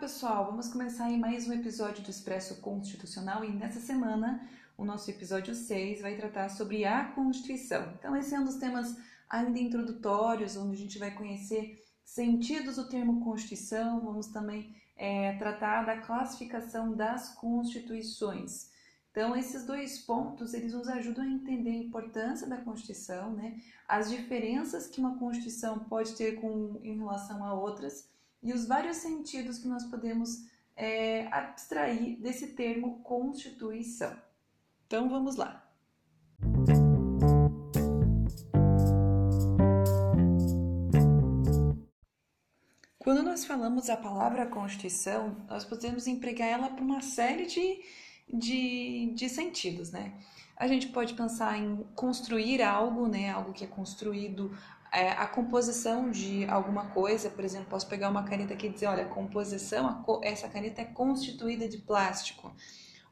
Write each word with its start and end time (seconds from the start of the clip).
pessoal! 0.00 0.44
Vamos 0.44 0.68
começar 0.68 1.06
aí 1.06 1.16
mais 1.16 1.48
um 1.48 1.54
episódio 1.54 2.04
do 2.04 2.10
Expresso 2.10 2.60
Constitucional 2.60 3.42
e 3.42 3.50
nessa 3.50 3.80
semana 3.80 4.46
o 4.76 4.84
nosso 4.84 5.10
episódio 5.10 5.54
6 5.54 6.02
vai 6.02 6.14
tratar 6.16 6.50
sobre 6.50 6.84
a 6.84 7.06
Constituição. 7.12 7.94
Então, 7.98 8.14
esse 8.14 8.34
é 8.34 8.38
um 8.38 8.44
dos 8.44 8.56
temas 8.56 8.94
ainda 9.28 9.58
introdutórios, 9.58 10.54
onde 10.54 10.74
a 10.74 10.78
gente 10.78 10.98
vai 10.98 11.12
conhecer 11.12 11.82
sentidos 12.04 12.76
do 12.76 12.86
termo 12.86 13.24
Constituição, 13.24 14.00
vamos 14.00 14.26
também 14.26 14.76
é, 14.98 15.32
tratar 15.38 15.86
da 15.86 15.96
classificação 15.96 16.94
das 16.94 17.30
constituições. 17.30 18.70
Então, 19.10 19.34
esses 19.34 19.64
dois 19.64 19.98
pontos, 20.00 20.52
eles 20.52 20.74
nos 20.74 20.88
ajudam 20.88 21.24
a 21.24 21.28
entender 21.28 21.70
a 21.70 21.84
importância 21.84 22.46
da 22.46 22.58
Constituição, 22.58 23.32
né? 23.32 23.58
as 23.88 24.10
diferenças 24.10 24.88
que 24.88 25.00
uma 25.00 25.18
Constituição 25.18 25.78
pode 25.78 26.14
ter 26.14 26.38
com, 26.38 26.78
em 26.82 26.98
relação 26.98 27.42
a 27.42 27.54
outras, 27.54 28.14
e 28.46 28.52
os 28.52 28.64
vários 28.64 28.98
sentidos 28.98 29.58
que 29.58 29.66
nós 29.66 29.84
podemos 29.86 30.46
é, 30.76 31.26
abstrair 31.32 32.16
desse 32.20 32.54
termo 32.54 33.00
Constituição. 33.00 34.16
Então 34.86 35.08
vamos 35.08 35.34
lá. 35.34 35.68
Quando 43.00 43.24
nós 43.24 43.44
falamos 43.44 43.90
a 43.90 43.96
palavra 43.96 44.46
Constituição, 44.46 45.44
nós 45.48 45.64
podemos 45.64 46.06
empregar 46.06 46.48
ela 46.48 46.70
para 46.70 46.84
uma 46.84 47.00
série 47.00 47.46
de, 47.46 47.82
de, 48.32 49.12
de 49.12 49.28
sentidos, 49.28 49.90
né? 49.90 50.14
A 50.56 50.68
gente 50.68 50.88
pode 50.88 51.14
pensar 51.14 51.58
em 51.58 51.84
construir 51.96 52.62
algo, 52.62 53.08
né? 53.08 53.28
Algo 53.30 53.52
que 53.52 53.64
é 53.64 53.66
construído 53.66 54.56
é, 54.92 55.10
a 55.10 55.26
composição 55.26 56.10
de 56.10 56.44
alguma 56.46 56.86
coisa, 56.90 57.30
por 57.30 57.44
exemplo, 57.44 57.68
posso 57.68 57.88
pegar 57.88 58.10
uma 58.10 58.24
caneta 58.24 58.54
aqui 58.54 58.66
e 58.66 58.70
dizer, 58.70 58.86
olha, 58.86 59.04
a 59.04 59.08
composição, 59.08 59.86
a, 59.86 60.26
essa 60.26 60.48
caneta 60.48 60.82
é 60.82 60.84
constituída 60.84 61.68
de 61.68 61.78
plástico. 61.78 62.54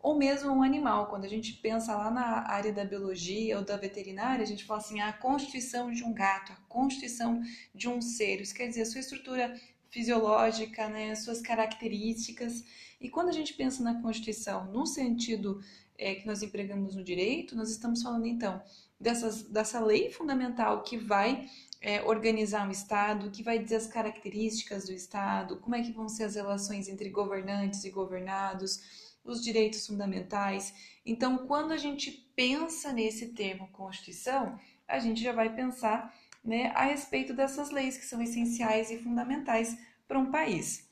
Ou 0.03 0.19
mesmo 0.19 0.53
um 0.53 0.62
animal, 0.62 1.06
quando 1.06 1.25
a 1.25 1.28
gente 1.28 1.55
pensa 1.55 1.97
lá 1.97 2.11
na 2.11 2.47
área 2.50 2.72
da 2.72 2.84
biologia 2.84 3.58
ou 3.58 3.64
da 3.64 3.77
veterinária, 3.77 4.42
a 4.42 4.47
gente 4.47 4.64
fala 4.64 4.81
assim, 4.81 5.00
a 5.00 5.12
constituição 5.12 5.91
de 5.91 6.05
um 6.05 6.12
gato, 6.12 6.53
a 6.53 6.56
constituição 6.69 7.42
de 7.75 7.88
um 7.88 8.00
ser, 8.03 8.41
isso 8.41 8.55
quer 8.55 8.69
dizer, 8.69 8.83
a 8.83 8.86
sua 8.86 9.00
estrutura 9.00 9.55
fisiológica, 9.94 10.88
né, 10.88 11.14
suas 11.14 11.41
características. 11.41 12.64
E 13.00 13.09
quando 13.09 13.28
a 13.28 13.33
gente 13.33 13.55
pensa 13.55 13.83
na 13.83 14.03
Constituição 14.03 14.66
no 14.72 14.84
sentido 14.86 15.61
é, 15.97 16.16
que 16.16 16.27
nós 16.27 16.42
empregamos 16.42 16.97
no 16.97 17.05
direito, 17.05 17.55
nós 17.55 17.70
estamos 17.70 18.03
falando 18.03 18.27
então 18.27 18.61
dessas, 18.98 19.42
dessa 19.42 19.81
lei 19.81 20.11
fundamental 20.11 20.83
que 20.83 20.97
vai 20.97 21.48
é, 21.81 22.03
organizar 22.03 22.67
um 22.67 22.70
Estado, 22.70 23.31
que 23.31 23.42
vai 23.42 23.59
dizer 23.59 23.77
as 23.77 23.87
características 23.87 24.87
do 24.87 24.92
Estado, 24.92 25.59
como 25.59 25.75
é 25.75 25.83
que 25.83 25.92
vão 25.92 26.09
ser 26.09 26.25
as 26.25 26.34
relações 26.34 26.89
entre 26.89 27.11
governantes 27.11 27.84
e 27.84 27.91
governados, 27.91 29.15
os 29.25 29.42
direitos 29.42 29.87
fundamentais. 29.87 30.75
Então, 31.05 31.47
quando 31.47 31.72
a 31.72 31.77
gente 31.77 32.11
pensa 32.37 32.92
nesse 32.92 33.28
termo 33.28 33.69
Constituição, 33.69 34.59
a 34.87 34.98
gente 34.98 35.22
já 35.22 35.33
vai 35.33 35.55
pensar 35.55 36.15
né, 36.45 36.72
a 36.75 36.84
respeito 36.84 37.33
dessas 37.33 37.70
leis 37.70 37.97
que 37.97 38.05
são 38.05 38.20
essenciais 38.22 38.91
e 38.91 38.98
fundamentais 38.98 39.77
para 40.06 40.19
um 40.19 40.31
país. 40.31 40.89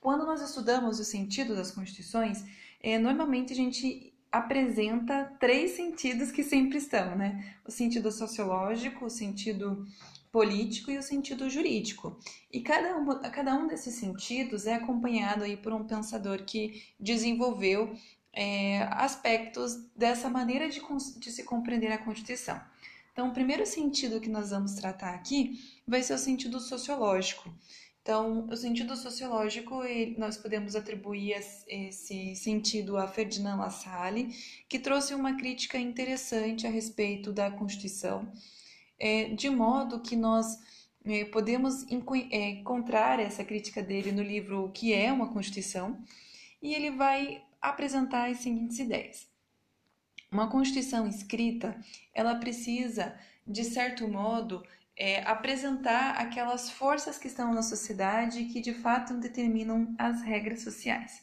Quando 0.00 0.24
nós 0.24 0.40
estudamos 0.40 1.00
o 1.00 1.04
sentido 1.04 1.56
das 1.56 1.70
constituições, 1.70 2.44
é, 2.80 2.98
normalmente 2.98 3.52
a 3.52 3.56
gente 3.56 4.13
apresenta 4.34 5.32
três 5.38 5.72
sentidos 5.72 6.32
que 6.32 6.42
sempre 6.42 6.78
estão, 6.78 7.14
né? 7.14 7.54
O 7.64 7.70
sentido 7.70 8.10
sociológico, 8.10 9.04
o 9.04 9.10
sentido 9.10 9.86
político 10.32 10.90
e 10.90 10.98
o 10.98 11.02
sentido 11.02 11.48
jurídico. 11.48 12.18
E 12.52 12.60
cada 12.60 12.96
um, 12.98 13.06
cada 13.30 13.54
um 13.54 13.68
desses 13.68 13.94
sentidos 13.94 14.66
é 14.66 14.74
acompanhado 14.74 15.44
aí 15.44 15.56
por 15.56 15.72
um 15.72 15.84
pensador 15.84 16.42
que 16.44 16.82
desenvolveu 16.98 17.96
é, 18.32 18.82
aspectos 18.90 19.76
dessa 19.94 20.28
maneira 20.28 20.68
de, 20.68 20.82
de 21.18 21.30
se 21.30 21.44
compreender 21.44 21.92
a 21.92 21.98
Constituição. 21.98 22.60
Então, 23.12 23.28
o 23.28 23.32
primeiro 23.32 23.64
sentido 23.64 24.20
que 24.20 24.28
nós 24.28 24.50
vamos 24.50 24.74
tratar 24.74 25.14
aqui 25.14 25.60
vai 25.86 26.02
ser 26.02 26.14
o 26.14 26.18
sentido 26.18 26.58
sociológico. 26.58 27.48
Então, 28.04 28.46
o 28.50 28.54
sentido 28.54 28.94
sociológico, 28.96 29.80
nós 30.18 30.36
podemos 30.36 30.76
atribuir 30.76 31.32
esse 31.66 32.36
sentido 32.36 32.98
a 32.98 33.08
Ferdinand 33.08 33.56
Lassalle, 33.56 34.28
que 34.68 34.78
trouxe 34.78 35.14
uma 35.14 35.38
crítica 35.38 35.78
interessante 35.78 36.66
a 36.66 36.70
respeito 36.70 37.32
da 37.32 37.50
Constituição, 37.50 38.30
é, 38.98 39.30
de 39.30 39.48
modo 39.48 40.02
que 40.02 40.16
nós 40.16 40.58
é, 41.06 41.24
podemos 41.24 41.82
é, 42.30 42.50
encontrar 42.50 43.18
essa 43.18 43.42
crítica 43.42 43.82
dele 43.82 44.12
no 44.12 44.22
livro 44.22 44.66
O 44.66 44.70
que 44.70 44.92
é 44.92 45.10
uma 45.10 45.32
Constituição, 45.32 45.98
e 46.60 46.74
ele 46.74 46.90
vai 46.90 47.42
apresentar 47.58 48.28
as 48.28 48.36
seguintes 48.40 48.78
ideias. 48.80 49.26
Uma 50.30 50.50
Constituição 50.50 51.08
escrita, 51.08 51.74
ela 52.12 52.34
precisa, 52.34 53.18
de 53.46 53.64
certo 53.64 54.06
modo, 54.06 54.62
é, 54.96 55.22
apresentar 55.22 56.16
aquelas 56.16 56.70
forças 56.70 57.18
que 57.18 57.26
estão 57.26 57.52
na 57.52 57.62
sociedade 57.62 58.40
e 58.40 58.46
que 58.46 58.60
de 58.60 58.74
fato 58.74 59.14
determinam 59.14 59.94
as 59.98 60.22
regras 60.22 60.62
sociais. 60.62 61.22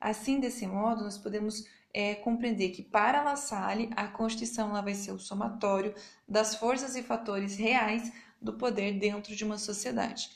Assim, 0.00 0.38
desse 0.38 0.66
modo, 0.66 1.02
nós 1.02 1.18
podemos 1.18 1.64
é, 1.92 2.14
compreender 2.16 2.70
que 2.70 2.82
para 2.82 3.22
La 3.22 3.36
Salle 3.36 3.90
a 3.96 4.06
Constituição 4.06 4.70
ela 4.70 4.82
vai 4.82 4.94
ser 4.94 5.12
o 5.12 5.18
somatório 5.18 5.94
das 6.28 6.54
forças 6.54 6.94
e 6.96 7.02
fatores 7.02 7.56
reais 7.56 8.12
do 8.40 8.52
poder 8.52 8.98
dentro 8.98 9.34
de 9.34 9.44
uma 9.44 9.58
sociedade. 9.58 10.30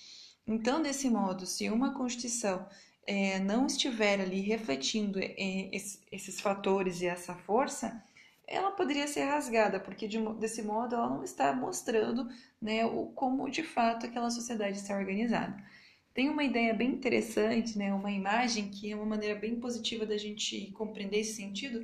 Então, 0.47 0.82
desse 0.82 1.09
modo, 1.09 1.47
se 1.47 1.69
uma 1.71 1.94
Constituição 1.94 2.66
é, 3.06 3.38
não 3.38 3.66
estiver 3.66 4.21
ali 4.21 4.41
refletindo 4.41 5.21
é, 5.21 5.71
esses 6.11 6.41
fatores 6.41 7.00
e 7.00 7.06
essa 7.06 7.34
força, 7.34 8.03
ela 8.52 8.70
poderia 8.72 9.06
ser 9.08 9.24
rasgada, 9.24 9.80
porque 9.80 10.06
de, 10.06 10.18
desse 10.34 10.62
modo 10.62 10.94
ela 10.94 11.08
não 11.08 11.24
está 11.24 11.52
mostrando 11.54 12.28
né, 12.60 12.84
o, 12.84 13.06
como 13.06 13.50
de 13.50 13.62
fato 13.62 14.06
aquela 14.06 14.30
sociedade 14.30 14.76
está 14.76 14.96
organizada. 14.96 15.56
Tem 16.12 16.28
uma 16.28 16.44
ideia 16.44 16.74
bem 16.74 16.90
interessante, 16.90 17.78
né, 17.78 17.92
uma 17.94 18.10
imagem 18.12 18.68
que 18.68 18.92
é 18.92 18.94
uma 18.94 19.06
maneira 19.06 19.34
bem 19.34 19.58
positiva 19.58 20.04
da 20.04 20.18
gente 20.18 20.70
compreender 20.72 21.20
esse 21.20 21.36
sentido, 21.36 21.82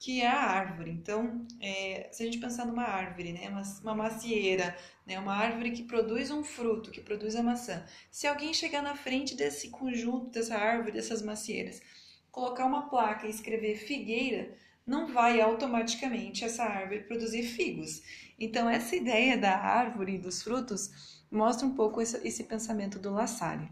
que 0.00 0.22
é 0.22 0.26
a 0.26 0.40
árvore. 0.40 0.90
Então, 0.90 1.46
é, 1.60 2.08
se 2.10 2.22
a 2.22 2.26
gente 2.26 2.38
pensar 2.38 2.64
numa 2.64 2.84
árvore, 2.84 3.32
né, 3.32 3.48
uma, 3.50 3.62
uma 3.82 3.94
macieira, 3.94 4.74
né, 5.06 5.18
uma 5.18 5.34
árvore 5.34 5.72
que 5.72 5.82
produz 5.82 6.30
um 6.30 6.42
fruto, 6.42 6.90
que 6.90 7.02
produz 7.02 7.36
a 7.36 7.42
maçã. 7.42 7.84
Se 8.10 8.26
alguém 8.26 8.54
chegar 8.54 8.82
na 8.82 8.94
frente 8.94 9.34
desse 9.34 9.68
conjunto, 9.68 10.30
dessa 10.30 10.56
árvore, 10.56 10.92
dessas 10.92 11.20
macieiras, 11.20 11.82
colocar 12.30 12.64
uma 12.64 12.88
placa 12.88 13.26
e 13.26 13.30
escrever 13.30 13.76
figueira, 13.76 14.56
não 14.86 15.08
vai 15.08 15.40
automaticamente 15.40 16.44
essa 16.44 16.62
árvore 16.62 17.00
produzir 17.00 17.42
figos. 17.42 18.02
Então, 18.38 18.70
essa 18.70 18.94
ideia 18.94 19.36
da 19.36 19.56
árvore 19.56 20.14
e 20.14 20.18
dos 20.18 20.42
frutos 20.42 21.24
mostra 21.30 21.66
um 21.66 21.74
pouco 21.74 22.00
esse, 22.00 22.44
pensamento 22.44 22.98
do 22.98 23.10
La 23.10 23.26
Salle. 23.26 23.68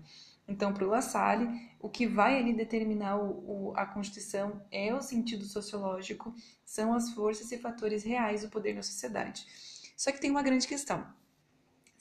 Então, 0.49 0.75
para 0.75 0.85
o 0.85 0.91
La 0.91 1.01
Salle, 1.01 1.49
o 1.79 1.89
que 1.89 2.07
vai 2.07 2.39
ali 2.39 2.53
determinar 2.53 3.17
o, 3.17 3.71
o, 3.71 3.73
a 3.77 3.87
Constituição 3.87 4.61
é 4.71 4.93
o 4.93 5.01
sentido 5.01 5.45
sociológico, 5.45 6.35
são 6.65 6.93
as 6.93 7.11
forças 7.11 7.53
e 7.53 7.59
fatores 7.59 8.03
reais 8.03 8.43
do 8.43 8.49
poder 8.49 8.75
na 8.75 8.83
sociedade. 8.83 9.47
Só 9.97 10.11
que 10.11 10.21
tem 10.21 10.31
uma 10.31 10.43
grande 10.43 10.67
questão. 10.67 11.07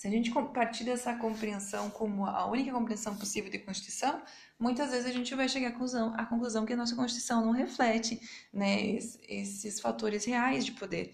Se 0.04 0.10
a 0.10 0.12
gente 0.12 0.34
partir 0.54 0.84
dessa 0.84 1.14
compreensão 1.16 1.90
como 1.90 2.26
a 2.26 2.46
única 2.46 2.74
compreensão 2.74 3.16
possível 3.16 3.50
de 3.50 3.58
Constituição, 3.58 4.22
muitas 4.60 4.92
vezes 4.92 5.06
a 5.06 5.14
gente 5.14 5.34
vai 5.34 5.48
chegar 5.48 5.70
à 5.70 5.72
conclusão, 5.72 6.14
à 6.18 6.26
conclusão 6.26 6.66
que 6.66 6.74
a 6.74 6.76
nossa 6.76 6.94
Constituição 6.94 7.42
não 7.42 7.54
reflete 7.54 8.20
né, 8.52 8.98
esses 9.30 9.80
fatores 9.80 10.26
reais 10.26 10.66
de 10.66 10.74
poder. 10.74 11.14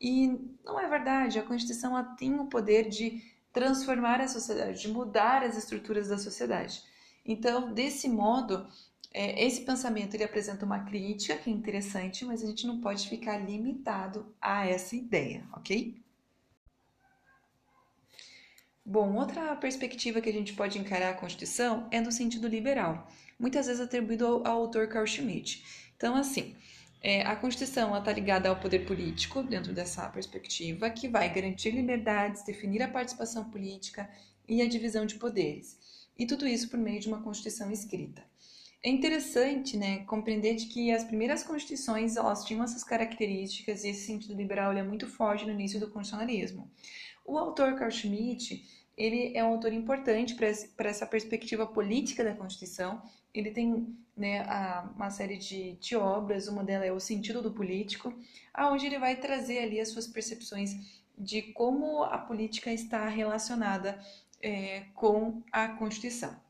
E 0.00 0.36
não 0.64 0.80
é 0.80 0.88
verdade, 0.88 1.38
a 1.38 1.44
Constituição 1.44 1.94
tem 2.16 2.34
o 2.34 2.46
poder 2.46 2.88
de 2.88 3.22
transformar 3.52 4.20
a 4.20 4.26
sociedade, 4.26 4.80
de 4.80 4.88
mudar 4.88 5.44
as 5.44 5.56
estruturas 5.56 6.08
da 6.08 6.18
sociedade. 6.18 6.82
Então, 7.24 7.72
desse 7.72 8.08
modo, 8.08 8.66
é, 9.12 9.46
esse 9.46 9.60
pensamento 9.60 10.14
ele 10.14 10.24
apresenta 10.24 10.66
uma 10.66 10.80
crítica 10.80 11.36
que 11.36 11.50
é 11.50 11.52
interessante, 11.52 12.24
mas 12.24 12.42
a 12.42 12.46
gente 12.46 12.66
não 12.66 12.80
pode 12.80 13.08
ficar 13.08 13.38
limitado 13.38 14.34
a 14.40 14.66
essa 14.66 14.96
ideia, 14.96 15.46
ok? 15.52 16.02
Bom, 18.86 19.14
outra 19.14 19.56
perspectiva 19.56 20.20
que 20.20 20.28
a 20.28 20.32
gente 20.32 20.52
pode 20.52 20.78
encarar 20.78 21.10
a 21.10 21.14
Constituição 21.14 21.88
é 21.90 22.02
no 22.02 22.12
sentido 22.12 22.46
liberal, 22.46 23.08
muitas 23.38 23.66
vezes 23.66 23.80
atribuído 23.80 24.26
ao, 24.26 24.46
ao 24.46 24.60
autor 24.60 24.88
Carl 24.88 25.06
Schmitt. 25.06 25.64
Então, 25.96 26.14
assim, 26.14 26.54
é, 27.00 27.22
a 27.22 27.34
Constituição 27.34 27.96
está 27.96 28.12
ligada 28.12 28.48
ao 28.48 28.56
poder 28.56 28.80
político, 28.80 29.42
dentro 29.42 29.72
dessa 29.72 30.06
perspectiva, 30.10 30.90
que 30.90 31.08
vai 31.08 31.32
garantir 31.32 31.70
liberdades, 31.70 32.44
definir 32.44 32.82
a 32.82 32.88
participação 32.88 33.50
política 33.50 34.06
e 34.46 34.60
a 34.60 34.68
divisão 34.68 35.06
de 35.06 35.14
poderes. 35.14 35.78
E 36.18 36.26
tudo 36.26 36.46
isso 36.46 36.68
por 36.68 36.78
meio 36.78 37.00
de 37.00 37.08
uma 37.08 37.22
Constituição 37.22 37.70
escrita. 37.70 38.22
É 38.84 38.90
interessante 38.90 39.78
né, 39.78 40.04
compreender 40.04 40.56
de 40.56 40.66
que 40.66 40.92
as 40.92 41.04
primeiras 41.04 41.42
constituições 41.42 42.16
elas 42.16 42.44
tinham 42.44 42.62
essas 42.62 42.84
características 42.84 43.82
e 43.82 43.88
esse 43.88 44.04
sentido 44.04 44.34
liberal 44.34 44.72
é 44.72 44.82
muito 44.82 45.06
forte 45.06 45.46
no 45.46 45.52
início 45.52 45.80
do 45.80 45.90
constitucionalismo. 45.90 46.70
O 47.24 47.38
autor 47.38 47.76
Carl 47.76 47.90
Schmitt 47.90 48.62
ele 48.94 49.32
é 49.34 49.42
um 49.42 49.54
autor 49.54 49.72
importante 49.72 50.34
para 50.34 50.88
essa 50.90 51.06
perspectiva 51.06 51.66
política 51.66 52.22
da 52.22 52.34
Constituição. 52.34 53.00
Ele 53.32 53.50
tem 53.50 53.96
né, 54.14 54.40
a, 54.40 54.92
uma 54.94 55.08
série 55.08 55.38
de, 55.38 55.72
de 55.76 55.96
obras, 55.96 56.46
uma 56.46 56.62
delas 56.62 56.86
é 56.86 56.92
O 56.92 57.00
Sentido 57.00 57.40
do 57.40 57.52
Político, 57.52 58.12
aonde 58.52 58.84
ele 58.84 58.98
vai 58.98 59.16
trazer 59.16 59.60
ali 59.60 59.80
as 59.80 59.88
suas 59.88 60.06
percepções 60.06 60.76
de 61.16 61.40
como 61.40 62.04
a 62.04 62.18
política 62.18 62.70
está 62.70 63.08
relacionada 63.08 63.98
é, 64.42 64.84
com 64.94 65.42
a 65.50 65.68
Constituição. 65.68 66.43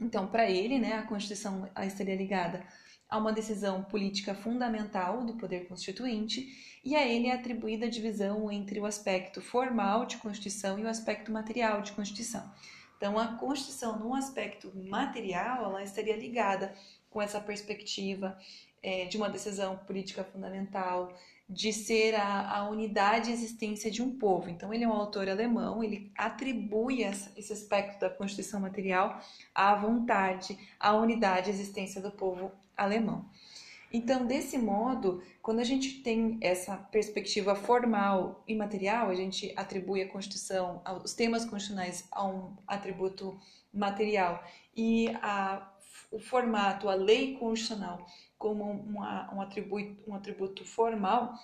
Então, 0.00 0.26
para 0.26 0.50
ele, 0.50 0.78
né, 0.78 0.94
a 0.94 1.02
Constituição 1.02 1.68
estaria 1.86 2.14
ligada 2.14 2.62
a 3.08 3.18
uma 3.18 3.32
decisão 3.32 3.82
política 3.84 4.34
fundamental 4.34 5.24
do 5.24 5.34
poder 5.34 5.66
constituinte 5.68 6.80
e 6.84 6.94
a 6.94 7.06
ele 7.06 7.28
é 7.28 7.34
atribuída 7.34 7.86
a 7.86 7.90
divisão 7.90 8.50
entre 8.50 8.80
o 8.80 8.86
aspecto 8.86 9.40
formal 9.40 10.06
de 10.06 10.16
Constituição 10.18 10.78
e 10.78 10.82
o 10.82 10.88
aspecto 10.88 11.32
material 11.32 11.82
de 11.82 11.92
Constituição. 11.92 12.50
Então, 12.96 13.18
a 13.18 13.36
Constituição, 13.36 13.98
num 13.98 14.14
aspecto 14.14 14.72
material, 14.74 15.64
ela 15.64 15.82
estaria 15.82 16.16
ligada 16.16 16.74
com 17.10 17.20
essa 17.20 17.40
perspectiva 17.40 18.36
é, 18.82 19.06
de 19.06 19.16
uma 19.16 19.28
decisão 19.28 19.76
política 19.78 20.24
fundamental, 20.24 21.16
de 21.48 21.72
ser 21.72 22.14
a, 22.14 22.58
a 22.58 22.68
unidade 22.68 23.30
e 23.30 23.32
existência 23.32 23.90
de 23.90 24.02
um 24.02 24.18
povo. 24.18 24.50
Então, 24.50 24.74
ele 24.74 24.84
é 24.84 24.88
um 24.88 24.92
autor 24.92 25.28
alemão, 25.28 25.82
ele 25.82 26.10
atribui 26.16 27.02
essa, 27.02 27.32
esse 27.36 27.52
aspecto 27.52 28.00
da 28.00 28.10
Constituição 28.10 28.60
material 28.60 29.20
à 29.54 29.74
vontade, 29.74 30.58
à 30.78 30.94
unidade 30.94 31.48
e 31.48 31.52
existência 31.52 32.00
do 32.00 32.10
povo 32.10 32.50
alemão. 32.76 33.24
Então, 33.92 34.26
desse 34.26 34.58
modo, 34.58 35.22
quando 35.40 35.60
a 35.60 35.64
gente 35.64 36.02
tem 36.02 36.38
essa 36.40 36.76
perspectiva 36.76 37.54
formal 37.54 38.42
e 38.46 38.54
material, 38.54 39.08
a 39.08 39.14
gente 39.14 39.52
atribui 39.56 40.02
a 40.02 40.08
Constituição, 40.08 40.82
os 41.04 41.14
temas 41.14 41.44
constitucionais 41.44 42.06
a 42.10 42.26
um 42.26 42.56
atributo 42.66 43.38
material 43.72 44.42
e 44.76 45.08
a, 45.22 45.70
o 46.10 46.18
formato, 46.18 46.88
a 46.88 46.94
lei 46.94 47.36
constitucional, 47.36 48.04
como 48.38 48.64
uma, 48.64 49.34
um, 49.34 49.40
atributo, 49.40 49.96
um 50.06 50.14
atributo 50.14 50.64
formal, 50.64 51.34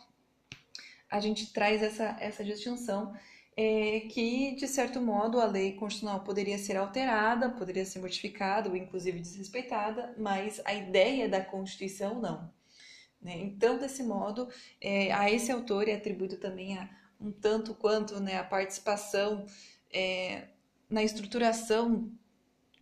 a 1.10 1.20
gente 1.20 1.52
traz 1.52 1.82
essa, 1.82 2.16
essa 2.20 2.44
distinção 2.44 3.14
é, 3.56 4.00
que, 4.10 4.54
de 4.54 4.66
certo 4.66 5.00
modo, 5.00 5.40
a 5.40 5.44
lei 5.44 5.72
constitucional 5.74 6.24
poderia 6.24 6.58
ser 6.58 6.76
alterada, 6.76 7.50
poderia 7.50 7.84
ser 7.84 7.98
modificada 7.98 8.68
ou, 8.68 8.76
inclusive, 8.76 9.20
desrespeitada, 9.20 10.14
mas 10.16 10.60
a 10.64 10.72
ideia 10.72 11.28
da 11.28 11.44
Constituição 11.44 12.20
não. 12.20 12.50
Né? 13.20 13.38
Então, 13.38 13.78
desse 13.78 14.02
modo, 14.02 14.48
é, 14.80 15.12
a 15.12 15.30
esse 15.30 15.52
autor 15.52 15.88
é 15.88 15.94
atribuído 15.94 16.38
também 16.38 16.78
a 16.78 16.88
um 17.20 17.30
tanto 17.30 17.72
quanto 17.74 18.18
né, 18.18 18.36
a 18.36 18.42
participação 18.42 19.46
é, 19.92 20.48
na 20.90 21.04
estruturação 21.04 22.10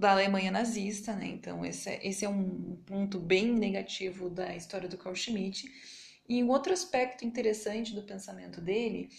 da 0.00 0.12
Alemanha 0.12 0.50
nazista, 0.50 1.14
né? 1.14 1.26
Então 1.26 1.64
esse 1.64 1.90
é, 1.90 2.06
esse 2.06 2.24
é 2.24 2.28
um 2.28 2.76
ponto 2.86 3.20
bem 3.20 3.52
negativo 3.52 4.30
da 4.30 4.56
história 4.56 4.88
do 4.88 4.96
Carl 4.96 5.14
Schmitt. 5.14 5.70
E 6.26 6.42
um 6.42 6.48
outro 6.48 6.72
aspecto 6.72 7.24
interessante 7.24 7.94
do 7.94 8.02
pensamento 8.02 8.60
dele 8.60 9.10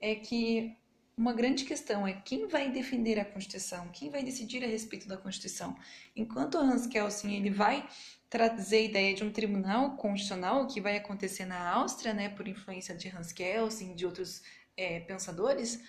é 0.00 0.14
que 0.14 0.76
uma 1.16 1.34
grande 1.34 1.64
questão 1.64 2.06
é 2.06 2.14
quem 2.14 2.48
vai 2.48 2.70
defender 2.72 3.20
a 3.20 3.24
Constituição, 3.24 3.90
quem 3.92 4.08
vai 4.08 4.22
decidir 4.22 4.64
a 4.64 4.66
respeito 4.66 5.06
da 5.06 5.18
Constituição. 5.18 5.76
Enquanto 6.16 6.56
Hans 6.56 6.86
Kelsen 6.86 7.36
ele 7.36 7.50
vai 7.50 7.86
trazer 8.30 8.76
a 8.76 8.82
ideia 8.82 9.14
de 9.14 9.22
um 9.22 9.30
tribunal 9.30 9.96
constitucional 9.96 10.66
que 10.66 10.80
vai 10.80 10.96
acontecer 10.96 11.44
na 11.44 11.68
Áustria, 11.68 12.14
né, 12.14 12.30
por 12.30 12.48
influência 12.48 12.94
de 12.94 13.08
Hans 13.08 13.32
Kelsen 13.32 13.92
e 13.92 13.94
de 13.94 14.06
outros 14.06 14.42
é, 14.74 15.00
pensadores, 15.00 15.82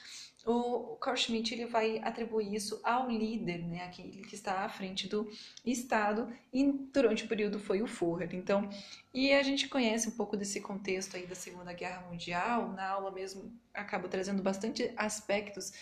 o 0.45 0.95
Carl 0.95 1.15
Schmitt 1.15 1.53
ele 1.53 1.65
vai 1.65 1.99
atribuir 1.99 2.55
isso 2.55 2.79
ao 2.83 3.09
líder, 3.09 3.59
né, 3.59 3.83
aquele 3.85 4.23
que 4.23 4.33
está 4.33 4.65
à 4.65 4.69
frente 4.69 5.07
do 5.07 5.29
Estado, 5.65 6.31
e 6.51 6.71
durante 6.91 7.25
o 7.25 7.27
período 7.27 7.59
foi 7.59 7.81
o 7.81 7.87
Führer. 7.87 8.33
Então, 8.33 8.69
e 9.13 9.31
a 9.31 9.43
gente 9.43 9.67
conhece 9.67 10.09
um 10.09 10.11
pouco 10.11 10.35
desse 10.35 10.59
contexto 10.59 11.15
aí 11.15 11.27
da 11.27 11.35
Segunda 11.35 11.73
Guerra 11.73 12.07
Mundial, 12.09 12.73
na 12.73 12.87
aula 12.87 13.11
mesmo 13.11 13.53
acaba 13.73 14.07
trazendo 14.07 14.41
bastante 14.41 14.91
aspectos 14.97 15.73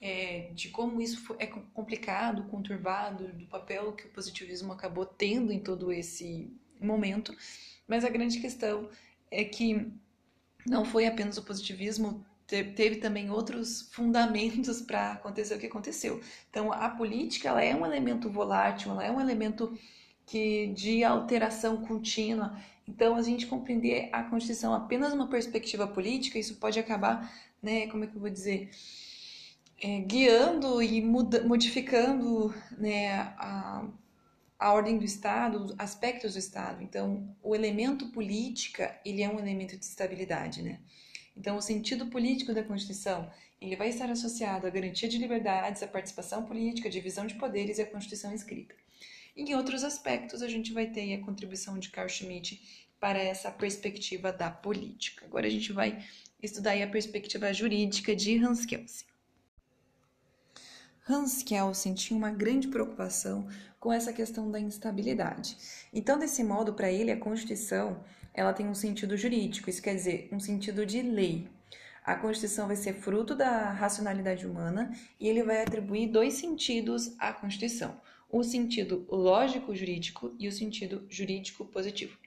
é, 0.00 0.50
de 0.54 0.68
como 0.70 1.00
isso 1.00 1.34
é 1.38 1.46
complicado, 1.46 2.44
conturbado, 2.44 3.28
do 3.28 3.46
papel 3.46 3.92
que 3.92 4.06
o 4.06 4.10
positivismo 4.10 4.72
acabou 4.72 5.04
tendo 5.04 5.52
em 5.52 5.60
todo 5.60 5.92
esse 5.92 6.50
momento, 6.80 7.36
mas 7.86 8.04
a 8.04 8.10
grande 8.10 8.40
questão 8.40 8.88
é 9.30 9.44
que 9.44 9.90
não 10.66 10.84
foi 10.84 11.06
apenas 11.06 11.38
o 11.38 11.42
positivismo 11.42 12.24
teve 12.46 12.96
também 12.96 13.30
outros 13.30 13.88
fundamentos 13.92 14.80
para 14.80 15.12
acontecer 15.12 15.54
o 15.54 15.58
que 15.58 15.66
aconteceu. 15.66 16.20
Então, 16.48 16.72
a 16.72 16.88
política 16.88 17.48
ela 17.48 17.62
é 17.62 17.74
um 17.74 17.84
elemento 17.84 18.30
volátil, 18.30 18.92
ela 18.92 19.04
é 19.04 19.10
um 19.10 19.20
elemento 19.20 19.76
que 20.24 20.68
de 20.68 21.04
alteração 21.04 21.78
contínua. 21.78 22.56
Então, 22.88 23.16
a 23.16 23.22
gente 23.22 23.46
compreender 23.46 24.08
a 24.12 24.22
Constituição 24.22 24.72
apenas 24.72 25.12
uma 25.12 25.28
perspectiva 25.28 25.86
política, 25.86 26.38
isso 26.38 26.56
pode 26.56 26.78
acabar, 26.78 27.32
né, 27.62 27.88
como 27.88 28.04
é 28.04 28.06
que 28.06 28.14
eu 28.14 28.20
vou 28.20 28.30
dizer, 28.30 28.70
é, 29.82 30.00
guiando 30.00 30.82
e 30.82 31.02
muda, 31.02 31.42
modificando 31.44 32.54
né, 32.78 33.12
a, 33.38 33.84
a 34.58 34.72
ordem 34.72 34.98
do 34.98 35.04
Estado, 35.04 35.74
aspectos 35.78 36.34
do 36.34 36.38
Estado. 36.38 36.82
Então, 36.82 37.28
o 37.42 37.54
elemento 37.54 38.08
política, 38.08 38.98
ele 39.04 39.22
é 39.22 39.28
um 39.28 39.38
elemento 39.38 39.76
de 39.76 39.84
estabilidade, 39.84 40.62
né? 40.62 40.78
Então, 41.36 41.56
o 41.56 41.62
sentido 41.62 42.06
político 42.06 42.54
da 42.54 42.62
Constituição 42.62 43.30
ele 43.60 43.76
vai 43.76 43.88
estar 43.88 44.10
associado 44.10 44.66
à 44.66 44.70
garantia 44.70 45.08
de 45.08 45.18
liberdades, 45.18 45.82
à 45.82 45.86
participação 45.86 46.44
política, 46.44 46.88
à 46.88 46.90
divisão 46.90 47.26
de 47.26 47.34
poderes 47.34 47.78
e 47.78 47.82
à 47.82 47.86
Constituição 47.86 48.32
escrita. 48.34 48.74
Em 49.36 49.54
outros 49.54 49.84
aspectos, 49.84 50.42
a 50.42 50.48
gente 50.48 50.72
vai 50.72 50.86
ter 50.86 51.14
a 51.14 51.24
contribuição 51.24 51.78
de 51.78 51.90
Carl 51.90 52.08
Schmitt 52.08 52.86
para 52.98 53.18
essa 53.18 53.50
perspectiva 53.50 54.32
da 54.32 54.50
política. 54.50 55.26
Agora 55.26 55.46
a 55.46 55.50
gente 55.50 55.72
vai 55.72 56.02
estudar 56.42 56.80
a 56.80 56.86
perspectiva 56.86 57.52
jurídica 57.52 58.14
de 58.14 58.36
Hans 58.38 58.64
Kelsen. 58.64 59.06
Hans 61.08 61.42
Kelsen 61.42 61.94
tinha 61.94 62.16
uma 62.16 62.30
grande 62.30 62.68
preocupação 62.68 63.46
com 63.78 63.92
essa 63.92 64.12
questão 64.12 64.50
da 64.50 64.58
instabilidade. 64.58 65.56
Então, 65.92 66.18
desse 66.18 66.42
modo, 66.42 66.74
para 66.74 66.90
ele, 66.90 67.12
a 67.12 67.16
Constituição 67.16 68.02
ela 68.36 68.52
tem 68.52 68.68
um 68.68 68.74
sentido 68.74 69.16
jurídico, 69.16 69.70
isso 69.70 69.80
quer 69.80 69.94
dizer, 69.94 70.28
um 70.30 70.38
sentido 70.38 70.84
de 70.84 71.00
lei. 71.00 71.48
A 72.04 72.14
Constituição 72.14 72.66
vai 72.66 72.76
ser 72.76 72.92
fruto 72.92 73.34
da 73.34 73.72
racionalidade 73.72 74.46
humana 74.46 74.92
e 75.18 75.26
ele 75.26 75.42
vai 75.42 75.62
atribuir 75.62 76.08
dois 76.08 76.34
sentidos 76.34 77.16
à 77.18 77.32
Constituição: 77.32 77.98
o 78.30 78.44
sentido 78.44 79.06
lógico-jurídico 79.08 80.36
e 80.38 80.46
o 80.46 80.52
sentido 80.52 81.06
jurídico-positivo. 81.08 82.18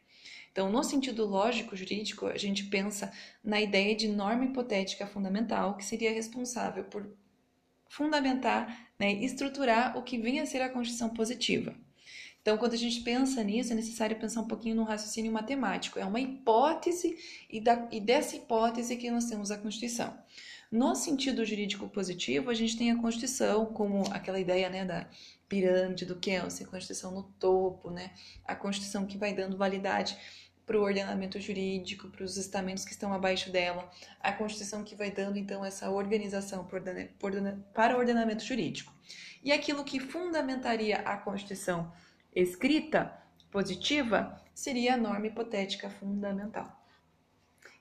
Então, 0.52 0.72
no 0.72 0.84
sentido 0.84 1.26
lógico-jurídico, 1.28 2.26
a 2.26 2.38
gente 2.38 2.66
pensa 2.66 3.14
na 3.44 3.62
ideia 3.62 3.96
de 3.96 4.08
norma 4.08 4.46
hipotética 4.46 5.06
fundamental 5.06 5.78
que 5.78 5.86
seria 5.86 6.12
responsável 6.12 6.86
por 6.86 7.08
fundamentar, 7.88 8.90
né, 9.00 9.14
estruturar 9.14 9.96
o 9.96 10.02
que 10.02 10.18
vinha 10.18 10.42
a 10.42 10.46
ser 10.48 10.62
a 10.62 10.70
Constituição 10.70 11.10
positiva. 11.10 11.76
Então, 12.50 12.58
quando 12.58 12.74
a 12.74 12.78
gente 12.78 13.02
pensa 13.02 13.44
nisso, 13.44 13.74
é 13.74 13.76
necessário 13.76 14.18
pensar 14.18 14.42
um 14.42 14.48
pouquinho 14.48 14.76
no 14.76 14.84
raciocínio 14.84 15.32
matemático. 15.32 16.00
É 16.00 16.06
uma 16.06 16.20
hipótese 16.20 17.16
e, 17.48 17.62
da, 17.62 17.88
e 17.92 18.02
dessa 18.02 18.38
hipótese 18.38 18.98
que 18.98 19.12
nós 19.12 19.26
temos 19.26 19.52
a 19.52 19.58
Constituição. 19.60 20.18
No 20.72 20.96
sentido 20.96 21.46
jurídico 21.46 21.88
positivo, 21.88 22.50
a 22.50 22.56
gente 22.56 22.76
tem 22.76 22.90
a 22.90 22.96
Constituição 22.96 23.68
como 23.68 24.04
aquela 24.12 24.40
ideia 24.40 24.68
né, 24.68 24.84
da 24.84 25.08
pirâmide 25.48 26.08
do 26.08 26.16
Kelsen, 26.16 26.66
a 26.66 26.70
Constituição 26.72 27.12
no 27.12 27.22
topo, 27.22 27.92
né, 27.92 28.10
a 28.44 28.56
Constituição 28.56 29.06
que 29.06 29.16
vai 29.16 29.32
dando 29.32 29.56
validade 29.56 30.18
para 30.66 30.80
o 30.80 30.82
ordenamento 30.82 31.40
jurídico, 31.40 32.08
para 32.10 32.24
os 32.24 32.36
estamentos 32.36 32.84
que 32.84 32.94
estão 32.94 33.14
abaixo 33.14 33.52
dela, 33.52 33.88
a 34.20 34.32
Constituição 34.32 34.84
que 34.84 34.96
vai 34.96 35.12
dando 35.12 35.38
então 35.38 35.64
essa 35.64 35.92
organização 35.92 36.68
para 37.72 37.96
o 37.96 38.00
ordenamento 38.00 38.44
jurídico. 38.44 38.92
E 39.44 39.52
aquilo 39.52 39.84
que 39.84 40.00
fundamentaria 40.00 40.98
a 41.02 41.16
Constituição 41.16 41.92
escrita 42.36 43.14
positiva 43.52 44.42
seria 44.54 44.94
a 44.94 44.98
norma 44.98 45.28
hipotética 45.28 45.90
fundamental, 45.90 46.80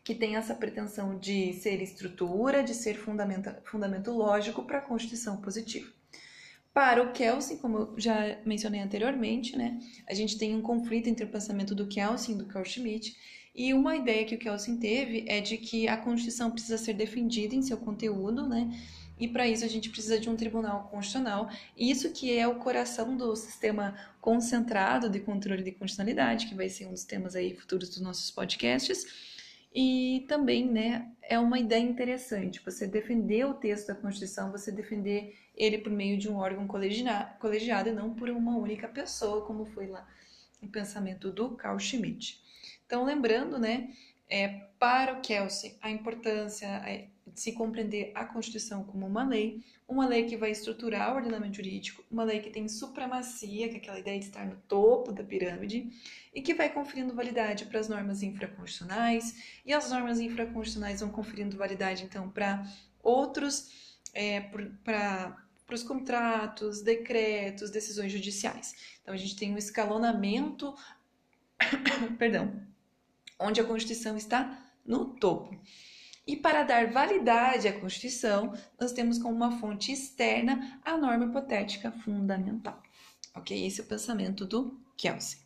que 0.03 0.15
tem 0.15 0.37
essa 0.37 0.55
pretensão 0.55 1.19
de 1.19 1.53
ser 1.53 1.83
estrutura, 1.83 2.63
de 2.63 2.75
ser 2.75 2.97
fundamento 2.97 4.11
lógico 4.13 4.63
para 4.63 4.79
a 4.79 4.83
constituição 4.83 5.39
positiva. 5.39 5.91
Para 6.73 7.03
o 7.03 7.13
Kelsen, 7.13 7.57
como 7.57 7.79
eu 7.79 7.95
já 7.99 8.39
mencionei 8.47 8.81
anteriormente, 8.81 9.57
né, 9.57 9.81
a 10.07 10.15
gente 10.15 10.39
tem 10.39 10.55
um 10.55 10.63
conflito 10.63 11.09
entre 11.09 11.25
o 11.25 11.29
pensamento 11.29 11.75
do 11.75 11.89
Kelsen 11.89 12.35
e 12.35 12.39
do 12.39 12.47
Carl 12.47 12.65
Schmitt, 12.65 13.17
e 13.55 13.75
uma 13.75 13.97
ideia 13.97 14.25
que 14.25 14.37
o 14.37 14.39
Kelsen 14.39 14.77
teve 14.77 15.25
é 15.27 15.41
de 15.41 15.59
que 15.59 15.89
a 15.89 15.97
Constituição 15.97 16.53
precisa 16.53 16.79
ser 16.79 16.95
defendida 16.95 17.57
em 17.57 17.63
seu 17.63 17.77
conteúdo, 17.77 18.47
né, 18.47 18.71
e 19.19 19.29
para 19.29 19.47
isso 19.47 19.65
a 19.65 19.69
gente 19.69 19.91
precisa 19.91 20.19
de 20.19 20.29
um 20.31 20.37
tribunal 20.37 20.89
constitucional. 20.91 21.51
Isso 21.77 22.13
que 22.13 22.37
é 22.37 22.47
o 22.47 22.57
coração 22.57 23.17
do 23.17 23.35
sistema 23.35 23.97
concentrado 24.21 25.09
de 25.09 25.21
controle 25.21 25.63
de 25.63 25.73
constitucionalidade, 25.73 26.47
que 26.47 26.55
vai 26.55 26.69
ser 26.69 26.87
um 26.87 26.93
dos 26.93 27.05
temas 27.05 27.35
aí 27.35 27.55
futuros 27.55 27.89
dos 27.89 28.01
nossos 28.01 28.31
podcasts. 28.31 29.29
E 29.75 30.25
também, 30.29 30.71
né, 30.71 31.11
é 31.23 31.39
uma 31.39 31.59
ideia 31.59 31.83
interessante 31.83 32.63
você 32.65 32.87
defender 32.87 33.45
o 33.45 33.55
texto 33.55 33.89
da 33.89 33.95
Constituição, 33.95 34.51
você 34.51 34.73
defender 34.73 35.37
ele 35.55 35.79
por 35.79 35.91
meio 35.91 36.17
de 36.17 36.29
um 36.29 36.37
órgão 36.37 36.67
colegiado 36.67 37.89
e 37.89 37.93
não 37.93 38.15
por 38.15 38.31
uma 38.31 38.57
única 38.57 38.89
pessoa, 38.89 39.45
como 39.45 39.67
foi 39.67 39.89
lá 39.89 40.07
o 40.63 40.69
pensamento 40.69 41.31
do 41.31 41.51
Carl 41.51 41.79
Schmitt. 41.79 42.41
Então, 42.87 43.05
lembrando, 43.05 43.59
né, 43.59 43.91
é, 44.29 44.49
para 44.79 45.15
o 45.15 45.21
Kelsey, 45.21 45.77
a 45.81 45.91
importância 45.91 46.67
é 46.67 47.09
se 47.35 47.53
compreender 47.53 48.13
a 48.15 48.25
Constituição 48.25 48.85
como 48.85 49.07
uma 49.07 49.27
lei, 49.27 49.63
uma 49.87 50.07
lei 50.07 50.25
que 50.25 50.37
vai 50.37 50.51
estruturar 50.51 51.13
o 51.13 51.17
ordenamento 51.17 51.57
jurídico, 51.57 52.05
uma 52.11 52.25
lei 52.25 52.41
que 52.41 52.51
tem 52.51 52.69
supremacia, 52.69 53.69
que 53.69 53.77
é 53.77 53.79
aquela 53.79 53.99
ideia 53.99 54.19
de 54.19 54.27
estar 54.27 54.47
no 54.47 54.57
topo 54.69 55.13
da 55.13 55.25
pirâmide, 55.25 55.91
e 56.35 56.43
que 56.43 56.55
vai 56.55 56.73
conferindo 56.73 57.15
validade 57.15 57.65
para 57.67 57.81
as 57.81 57.89
normas 57.89 58.23
infraconstitucionais, 58.23 59.61
e 59.65 59.73
as 59.73 59.91
normas 59.91 60.21
infraconstitucionais 60.21 61.01
vão 61.01 61.11
conferindo 61.11 61.57
validade, 61.57 62.05
então, 62.05 62.29
para 62.29 62.67
outros, 63.03 63.99
é, 64.13 64.41
para 64.41 65.37
os 65.73 65.83
contratos, 65.83 66.83
decretos, 66.83 67.71
decisões 67.71 68.13
judiciais. 68.13 68.75
Então, 69.03 69.15
a 69.15 69.19
gente 69.19 69.37
tem 69.37 69.55
um 69.55 69.59
escalonamento, 69.59 70.75
perdão, 72.19 72.63
onde 73.39 73.61
a 73.61 73.65
Constituição 73.65 74.17
está 74.17 74.65
no 74.85 75.15
topo. 75.15 75.59
E 76.29 76.37
para 76.37 76.63
dar 76.63 76.93
validade 76.93 77.67
à 77.67 77.81
Constituição, 77.81 78.53
nós 78.79 78.93
temos 78.93 79.19
como 79.19 79.35
uma 79.35 79.59
fonte 79.59 79.91
externa 79.91 80.79
a 80.85 80.95
norma 80.95 81.25
hipotética 81.25 81.91
fundamental. 81.91 82.83
Ok? 83.35 83.67
Esse 83.67 83.81
é 83.81 83.85
o 83.85 83.87
pensamento 83.87 84.45
do 84.45 84.79
Kelsey. 84.95 85.39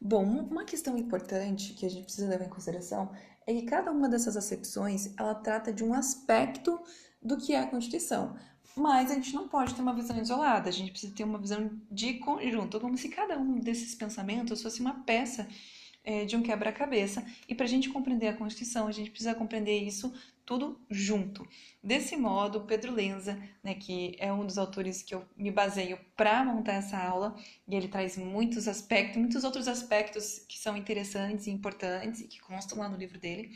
Bom, 0.00 0.24
uma 0.24 0.64
questão 0.64 0.96
importante 0.96 1.74
que 1.74 1.84
a 1.84 1.90
gente 1.90 2.04
precisa 2.04 2.28
levar 2.28 2.44
em 2.44 2.48
consideração 2.48 3.10
é 3.44 3.52
que 3.52 3.62
cada 3.62 3.90
uma 3.90 4.08
dessas 4.08 4.36
acepções 4.36 5.12
ela 5.18 5.34
trata 5.34 5.72
de 5.72 5.82
um 5.82 5.92
aspecto 5.92 6.80
do 7.20 7.36
que 7.36 7.52
é 7.52 7.58
a 7.58 7.66
Constituição. 7.66 8.38
Mas 8.76 9.10
a 9.10 9.14
gente 9.14 9.34
não 9.34 9.48
pode 9.48 9.74
ter 9.74 9.82
uma 9.82 9.92
visão 9.92 10.16
isolada, 10.16 10.68
a 10.68 10.72
gente 10.72 10.92
precisa 10.92 11.12
ter 11.12 11.24
uma 11.24 11.40
visão 11.40 11.68
de 11.90 12.14
conjunto, 12.20 12.78
como 12.78 12.96
se 12.96 13.08
cada 13.08 13.36
um 13.36 13.58
desses 13.58 13.96
pensamentos 13.96 14.62
fosse 14.62 14.80
uma 14.80 15.02
peça 15.02 15.48
é, 16.10 16.24
de 16.24 16.36
um 16.36 16.42
quebra-cabeça. 16.42 17.24
E 17.48 17.54
para 17.54 17.66
a 17.66 17.68
gente 17.68 17.88
compreender 17.88 18.28
a 18.28 18.36
Constituição, 18.36 18.88
a 18.88 18.92
gente 18.92 19.10
precisa 19.10 19.34
compreender 19.34 19.78
isso 19.78 20.12
tudo 20.44 20.80
junto. 20.90 21.46
Desse 21.80 22.16
modo, 22.16 22.62
Pedro 22.62 22.92
Lenza, 22.92 23.40
né, 23.62 23.74
que 23.74 24.16
é 24.18 24.32
um 24.32 24.44
dos 24.44 24.58
autores 24.58 25.00
que 25.00 25.14
eu 25.14 25.24
me 25.36 25.50
baseio 25.50 25.96
para 26.16 26.44
montar 26.44 26.72
essa 26.72 26.98
aula, 26.98 27.36
e 27.68 27.76
ele 27.76 27.86
traz 27.86 28.16
muitos 28.16 28.66
aspectos, 28.66 29.16
muitos 29.16 29.44
outros 29.44 29.68
aspectos 29.68 30.44
que 30.48 30.58
são 30.58 30.76
interessantes 30.76 31.46
e 31.46 31.50
importantes 31.50 32.20
e 32.20 32.26
que 32.26 32.40
constam 32.40 32.78
lá 32.78 32.88
no 32.88 32.96
livro 32.96 33.18
dele. 33.18 33.52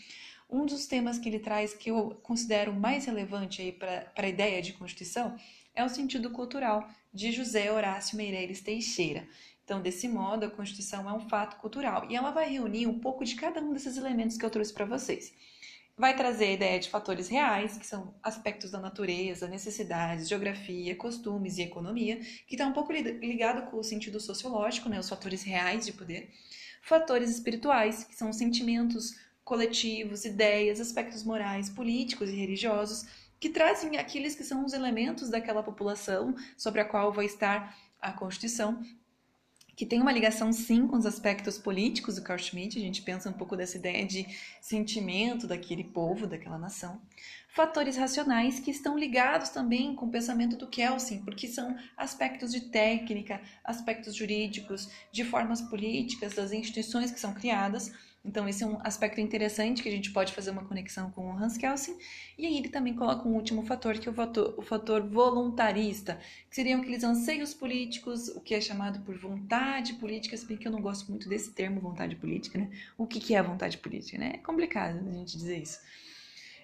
Um 0.48 0.64
dos 0.64 0.86
temas 0.86 1.18
que 1.18 1.28
ele 1.28 1.40
traz 1.40 1.74
que 1.74 1.90
eu 1.90 2.10
considero 2.22 2.72
mais 2.72 3.06
relevante 3.06 3.60
aí 3.60 3.72
para 3.72 4.12
a 4.16 4.28
ideia 4.28 4.62
de 4.62 4.74
Constituição 4.74 5.36
é 5.74 5.84
o 5.84 5.88
sentido 5.88 6.30
cultural 6.30 6.88
de 7.12 7.32
José 7.32 7.72
Horácio 7.72 8.16
Meireles 8.16 8.60
Teixeira. 8.60 9.26
Então, 9.64 9.80
desse 9.80 10.06
modo, 10.06 10.44
a 10.44 10.50
Constituição 10.50 11.08
é 11.08 11.12
um 11.12 11.28
fato 11.28 11.56
cultural 11.56 12.06
e 12.10 12.14
ela 12.14 12.30
vai 12.30 12.50
reunir 12.50 12.86
um 12.86 12.98
pouco 12.98 13.24
de 13.24 13.34
cada 13.34 13.60
um 13.60 13.72
desses 13.72 13.96
elementos 13.96 14.36
que 14.36 14.44
eu 14.44 14.50
trouxe 14.50 14.72
para 14.72 14.84
vocês 14.84 15.32
vai 15.96 16.16
trazer 16.16 16.46
a 16.46 16.52
ideia 16.52 16.80
de 16.80 16.90
fatores 16.90 17.28
reais, 17.28 17.78
que 17.78 17.86
são 17.86 18.14
aspectos 18.22 18.70
da 18.70 18.80
natureza, 18.80 19.46
necessidades, 19.46 20.28
geografia, 20.28 20.96
costumes 20.96 21.56
e 21.58 21.62
economia, 21.62 22.18
que 22.46 22.54
está 22.54 22.66
um 22.66 22.72
pouco 22.72 22.92
ligado 22.92 23.70
com 23.70 23.78
o 23.78 23.84
sentido 23.84 24.18
sociológico, 24.18 24.88
né, 24.88 24.98
os 24.98 25.08
fatores 25.08 25.42
reais 25.42 25.86
de 25.86 25.92
poder. 25.92 26.30
Fatores 26.82 27.30
espirituais, 27.30 28.04
que 28.04 28.14
são 28.14 28.32
sentimentos 28.32 29.14
coletivos, 29.44 30.24
ideias, 30.24 30.80
aspectos 30.80 31.22
morais, 31.22 31.70
políticos 31.70 32.28
e 32.28 32.34
religiosos, 32.34 33.06
que 33.38 33.48
trazem 33.48 33.96
aqueles 33.96 34.34
que 34.34 34.42
são 34.42 34.64
os 34.64 34.72
elementos 34.72 35.28
daquela 35.30 35.62
população 35.62 36.34
sobre 36.56 36.80
a 36.80 36.84
qual 36.84 37.12
vai 37.12 37.26
estar 37.26 37.76
a 38.00 38.12
Constituição 38.12 38.82
que 39.76 39.84
tem 39.84 40.00
uma 40.00 40.12
ligação 40.12 40.52
sim 40.52 40.86
com 40.86 40.96
os 40.96 41.06
aspectos 41.06 41.58
políticos 41.58 42.16
do 42.16 42.22
Carl 42.22 42.38
Schmitt, 42.38 42.78
a 42.78 42.82
gente 42.82 43.02
pensa 43.02 43.28
um 43.28 43.32
pouco 43.32 43.56
dessa 43.56 43.76
ideia 43.76 44.06
de 44.06 44.26
sentimento 44.60 45.46
daquele 45.46 45.84
povo, 45.84 46.26
daquela 46.26 46.58
nação. 46.58 47.00
Fatores 47.54 47.96
racionais 47.96 48.58
que 48.58 48.70
estão 48.70 48.98
ligados 48.98 49.48
também 49.50 49.94
com 49.94 50.06
o 50.06 50.10
pensamento 50.10 50.56
do 50.56 50.66
Kelsen, 50.66 51.22
porque 51.22 51.46
são 51.46 51.76
aspectos 51.96 52.50
de 52.50 52.62
técnica, 52.62 53.40
aspectos 53.62 54.14
jurídicos, 54.14 54.88
de 55.12 55.24
formas 55.24 55.60
políticas 55.60 56.34
das 56.34 56.52
instituições 56.52 57.12
que 57.12 57.20
são 57.20 57.32
criadas, 57.32 57.92
então, 58.24 58.48
esse 58.48 58.64
é 58.64 58.66
um 58.66 58.78
aspecto 58.82 59.20
interessante 59.20 59.82
que 59.82 59.88
a 59.88 59.92
gente 59.92 60.10
pode 60.10 60.32
fazer 60.32 60.50
uma 60.50 60.64
conexão 60.64 61.10
com 61.10 61.26
o 61.26 61.36
Hans 61.36 61.58
Kelsen. 61.58 61.94
E 62.38 62.46
aí 62.46 62.56
ele 62.56 62.70
também 62.70 62.94
coloca 62.94 63.28
um 63.28 63.34
último 63.34 63.62
fator, 63.66 63.98
que 63.98 64.08
é 64.08 64.10
o 64.10 64.14
fator, 64.14 64.54
o 64.56 64.62
fator 64.62 65.06
voluntarista, 65.06 66.18
que 66.48 66.56
seriam 66.56 66.80
aqueles 66.80 67.04
anseios 67.04 67.52
políticos, 67.52 68.28
o 68.28 68.40
que 68.40 68.54
é 68.54 68.60
chamado 68.62 69.00
por 69.00 69.18
vontade 69.18 69.92
política, 69.94 70.36
se 70.38 70.46
bem 70.46 70.56
que 70.56 70.66
eu 70.66 70.72
não 70.72 70.80
gosto 70.80 71.10
muito 71.10 71.28
desse 71.28 71.52
termo 71.52 71.82
vontade 71.82 72.16
política, 72.16 72.58
né? 72.58 72.70
O 72.96 73.06
que, 73.06 73.20
que 73.20 73.34
é 73.34 73.42
vontade 73.42 73.76
política, 73.76 74.16
né? 74.16 74.32
É 74.36 74.38
complicado 74.38 75.06
a 75.06 75.12
gente 75.12 75.36
dizer 75.36 75.58
isso. 75.58 75.78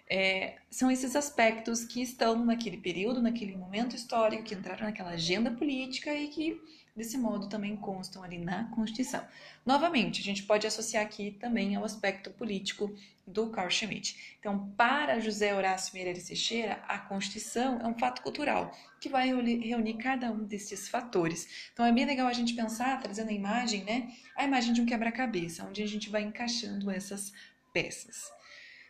É, 0.09 0.57
são 0.71 0.90
esses 0.90 1.14
aspectos 1.14 1.85
que 1.85 2.00
estão 2.00 2.43
naquele 2.45 2.79
período, 2.79 3.21
naquele 3.21 3.55
momento 3.55 3.95
histórico, 3.95 4.43
que 4.43 4.55
entraram 4.55 4.87
naquela 4.87 5.11
agenda 5.11 5.50
política 5.50 6.12
e 6.14 6.29
que 6.29 6.61
desse 6.97 7.16
modo 7.16 7.49
também 7.49 7.76
constam 7.76 8.23
ali 8.23 8.38
na 8.38 8.64
Constituição. 8.70 9.25
Novamente, 9.64 10.20
a 10.20 10.25
gente 10.25 10.42
pode 10.42 10.66
associar 10.66 11.04
aqui 11.04 11.32
também 11.40 11.76
ao 11.76 11.85
aspecto 11.85 12.30
político 12.30 12.94
do 13.26 13.50
Carl 13.50 13.70
Schmitt. 13.70 14.37
Então, 14.38 14.73
para 14.76 15.20
José 15.20 15.54
Horácio 15.54 15.94
Meireles 15.94 16.26
Teixeira, 16.26 16.82
a 16.88 16.99
Constituição 16.99 17.80
é 17.80 17.87
um 17.87 17.99
fato 17.99 18.23
cultural 18.23 18.73
que 19.00 19.09
vai 19.09 19.28
reunir 19.28 19.94
cada 19.99 20.30
um 20.30 20.44
desses 20.44 20.88
fatores. 20.88 21.70
Então, 21.73 21.87
é 21.87 21.92
bem 21.92 22.04
legal 22.04 22.26
a 22.26 22.32
gente 22.32 22.54
pensar, 22.54 23.00
trazendo 23.00 23.30
a 23.30 23.32
imagem, 23.32 23.85
né? 23.85 24.11
A 24.37 24.44
imagem 24.44 24.73
de 24.73 24.80
um 24.80 24.87
quebra-cabeça, 24.87 25.64
onde 25.64 25.82
a 25.82 25.87
gente 25.87 26.11
vai 26.11 26.23
encaixando 26.23 26.90
essas 26.90 27.32
peças. 27.73 28.30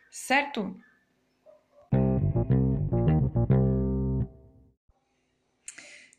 Certo? 0.09 0.77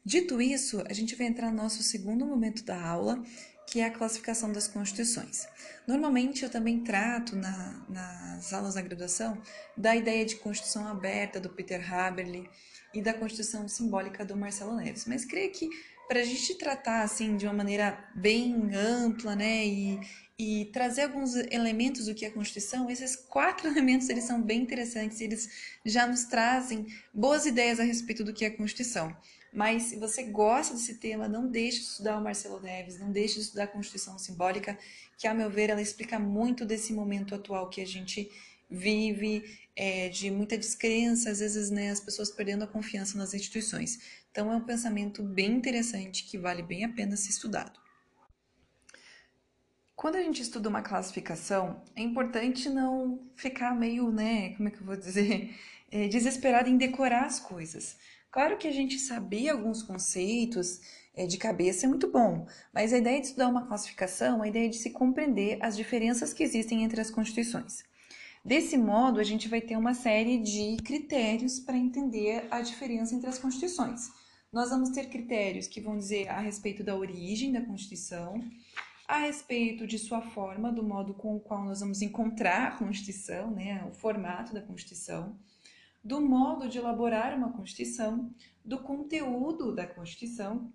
Dito 0.04 0.40
isso, 0.40 0.82
a 0.88 0.92
gente 0.92 1.14
vai 1.14 1.28
entrar 1.28 1.50
no 1.50 1.62
nosso 1.62 1.82
segundo 1.82 2.26
momento 2.26 2.64
da 2.64 2.80
aula, 2.80 3.22
que 3.66 3.80
é 3.80 3.86
a 3.86 3.90
classificação 3.90 4.52
das 4.52 4.66
constituições. 4.66 5.46
Normalmente 5.86 6.42
eu 6.42 6.50
também 6.50 6.80
trato 6.80 7.36
na, 7.36 7.84
nas 7.88 8.52
aulas 8.52 8.74
da 8.74 8.82
graduação 8.82 9.40
da 9.76 9.94
ideia 9.94 10.24
de 10.24 10.36
constituição 10.36 10.88
aberta 10.88 11.38
do 11.38 11.48
Peter 11.48 11.92
Haberle 11.92 12.50
e 12.92 13.00
da 13.00 13.14
constituição 13.14 13.68
simbólica 13.68 14.24
do 14.24 14.36
Marcelo 14.36 14.76
Neves, 14.76 15.06
mas 15.06 15.24
creio 15.24 15.52
que 15.52 15.70
para 16.08 16.20
a 16.20 16.24
gente 16.24 16.56
tratar 16.56 17.02
assim 17.02 17.36
de 17.36 17.46
uma 17.46 17.54
maneira 17.54 17.98
bem 18.14 18.74
ampla, 18.74 19.34
né, 19.34 19.64
e, 19.64 20.00
e 20.38 20.64
trazer 20.66 21.02
alguns 21.02 21.34
elementos 21.34 22.06
do 22.06 22.14
que 22.14 22.26
é 22.26 22.28
a 22.28 22.32
Constituição, 22.32 22.90
esses 22.90 23.16
quatro 23.16 23.68
elementos 23.70 24.08
eles 24.08 24.24
são 24.24 24.42
bem 24.42 24.60
interessantes, 24.60 25.20
eles 25.20 25.48
já 25.86 26.06
nos 26.06 26.24
trazem 26.24 26.86
boas 27.14 27.46
ideias 27.46 27.80
a 27.80 27.84
respeito 27.84 28.24
do 28.24 28.34
que 28.34 28.44
é 28.44 28.48
a 28.48 28.56
Constituição. 28.56 29.16
Mas 29.52 29.84
se 29.84 29.96
você 29.96 30.22
gosta 30.22 30.72
desse 30.72 30.94
tema, 30.94 31.28
não 31.28 31.46
deixe 31.46 31.80
de 31.80 31.84
estudar 31.84 32.16
o 32.16 32.24
Marcelo 32.24 32.58
Neves, 32.58 32.98
não 32.98 33.12
deixe 33.12 33.34
de 33.34 33.40
estudar 33.40 33.64
a 33.64 33.68
Constituição 33.68 34.18
Simbólica, 34.18 34.78
que, 35.18 35.26
a 35.26 35.34
meu 35.34 35.50
ver, 35.50 35.68
ela 35.68 35.82
explica 35.82 36.18
muito 36.18 36.64
desse 36.64 36.92
momento 36.92 37.34
atual 37.34 37.68
que 37.68 37.82
a 37.82 37.86
gente 37.86 38.30
vive, 38.70 39.44
é, 39.76 40.08
de 40.08 40.30
muita 40.30 40.56
descrença, 40.56 41.30
às 41.30 41.40
vezes 41.40 41.70
né, 41.70 41.90
as 41.90 42.00
pessoas 42.00 42.30
perdendo 42.30 42.64
a 42.64 42.66
confiança 42.66 43.18
nas 43.18 43.34
instituições. 43.34 44.22
Então, 44.30 44.50
é 44.50 44.56
um 44.56 44.64
pensamento 44.64 45.22
bem 45.22 45.52
interessante 45.52 46.24
que 46.24 46.38
vale 46.38 46.62
bem 46.62 46.84
a 46.84 46.88
pena 46.88 47.14
ser 47.14 47.28
estudado. 47.28 47.78
Quando 49.94 50.16
a 50.16 50.22
gente 50.22 50.40
estuda 50.40 50.70
uma 50.70 50.82
classificação, 50.82 51.82
é 51.94 52.00
importante 52.00 52.70
não 52.70 53.20
ficar 53.36 53.74
meio, 53.78 54.10
né, 54.10 54.54
como 54.56 54.68
é 54.68 54.70
que 54.72 54.80
eu 54.80 54.86
vou 54.86 54.96
dizer, 54.96 55.54
é, 55.92 56.08
desesperado 56.08 56.70
em 56.70 56.78
decorar 56.78 57.26
as 57.26 57.38
coisas. 57.38 57.98
Claro 58.32 58.56
que 58.56 58.66
a 58.66 58.72
gente 58.72 58.98
saber 58.98 59.50
alguns 59.50 59.82
conceitos 59.82 60.80
é, 61.14 61.26
de 61.26 61.36
cabeça 61.36 61.84
é 61.84 61.88
muito 61.88 62.10
bom, 62.10 62.46
mas 62.72 62.90
a 62.90 62.96
ideia 62.96 63.20
de 63.20 63.26
estudar 63.26 63.46
uma 63.46 63.66
classificação 63.66 64.40
a 64.40 64.48
ideia 64.48 64.70
de 64.70 64.78
se 64.78 64.88
compreender 64.88 65.58
as 65.60 65.76
diferenças 65.76 66.32
que 66.32 66.42
existem 66.42 66.82
entre 66.82 66.98
as 66.98 67.10
constituições. 67.10 67.84
Desse 68.42 68.78
modo, 68.78 69.20
a 69.20 69.22
gente 69.22 69.48
vai 69.48 69.60
ter 69.60 69.76
uma 69.76 69.92
série 69.92 70.38
de 70.38 70.78
critérios 70.82 71.60
para 71.60 71.76
entender 71.76 72.48
a 72.50 72.62
diferença 72.62 73.14
entre 73.14 73.28
as 73.28 73.38
constituições. 73.38 74.10
Nós 74.50 74.70
vamos 74.70 74.88
ter 74.88 75.10
critérios 75.10 75.66
que 75.66 75.82
vão 75.82 75.98
dizer 75.98 76.28
a 76.28 76.40
respeito 76.40 76.82
da 76.82 76.96
origem 76.96 77.52
da 77.52 77.60
Constituição, 77.60 78.42
a 79.06 79.18
respeito 79.18 79.86
de 79.86 79.98
sua 79.98 80.22
forma, 80.22 80.72
do 80.72 80.82
modo 80.82 81.12
com 81.12 81.36
o 81.36 81.40
qual 81.40 81.62
nós 81.66 81.80
vamos 81.80 82.00
encontrar 82.00 82.68
a 82.68 82.76
Constituição, 82.78 83.50
né, 83.50 83.84
o 83.90 83.92
formato 83.92 84.54
da 84.54 84.62
Constituição 84.62 85.38
do 86.02 86.20
modo 86.20 86.68
de 86.68 86.78
elaborar 86.78 87.36
uma 87.36 87.52
Constituição, 87.52 88.34
do 88.64 88.78
conteúdo 88.78 89.74
da 89.74 89.86
Constituição, 89.86 90.72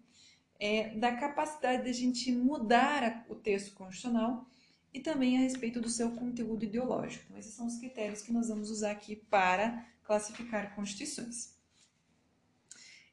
é, 0.59 0.89
da 0.97 1.15
capacidade 1.15 1.83
de 1.83 1.89
a 1.89 1.93
gente 1.93 2.31
mudar 2.31 3.25
o 3.29 3.35
texto 3.35 3.73
constitucional 3.75 4.47
e 4.93 4.99
também 4.99 5.37
a 5.37 5.41
respeito 5.41 5.79
do 5.79 5.89
seu 5.89 6.11
conteúdo 6.11 6.65
ideológico. 6.65 7.25
Então, 7.25 7.37
esses 7.37 7.53
são 7.53 7.67
os 7.67 7.77
critérios 7.77 8.21
que 8.21 8.31
nós 8.31 8.47
vamos 8.47 8.71
usar 8.71 8.91
aqui 8.91 9.15
para 9.15 9.85
classificar 10.03 10.73
constituições. 10.75 11.55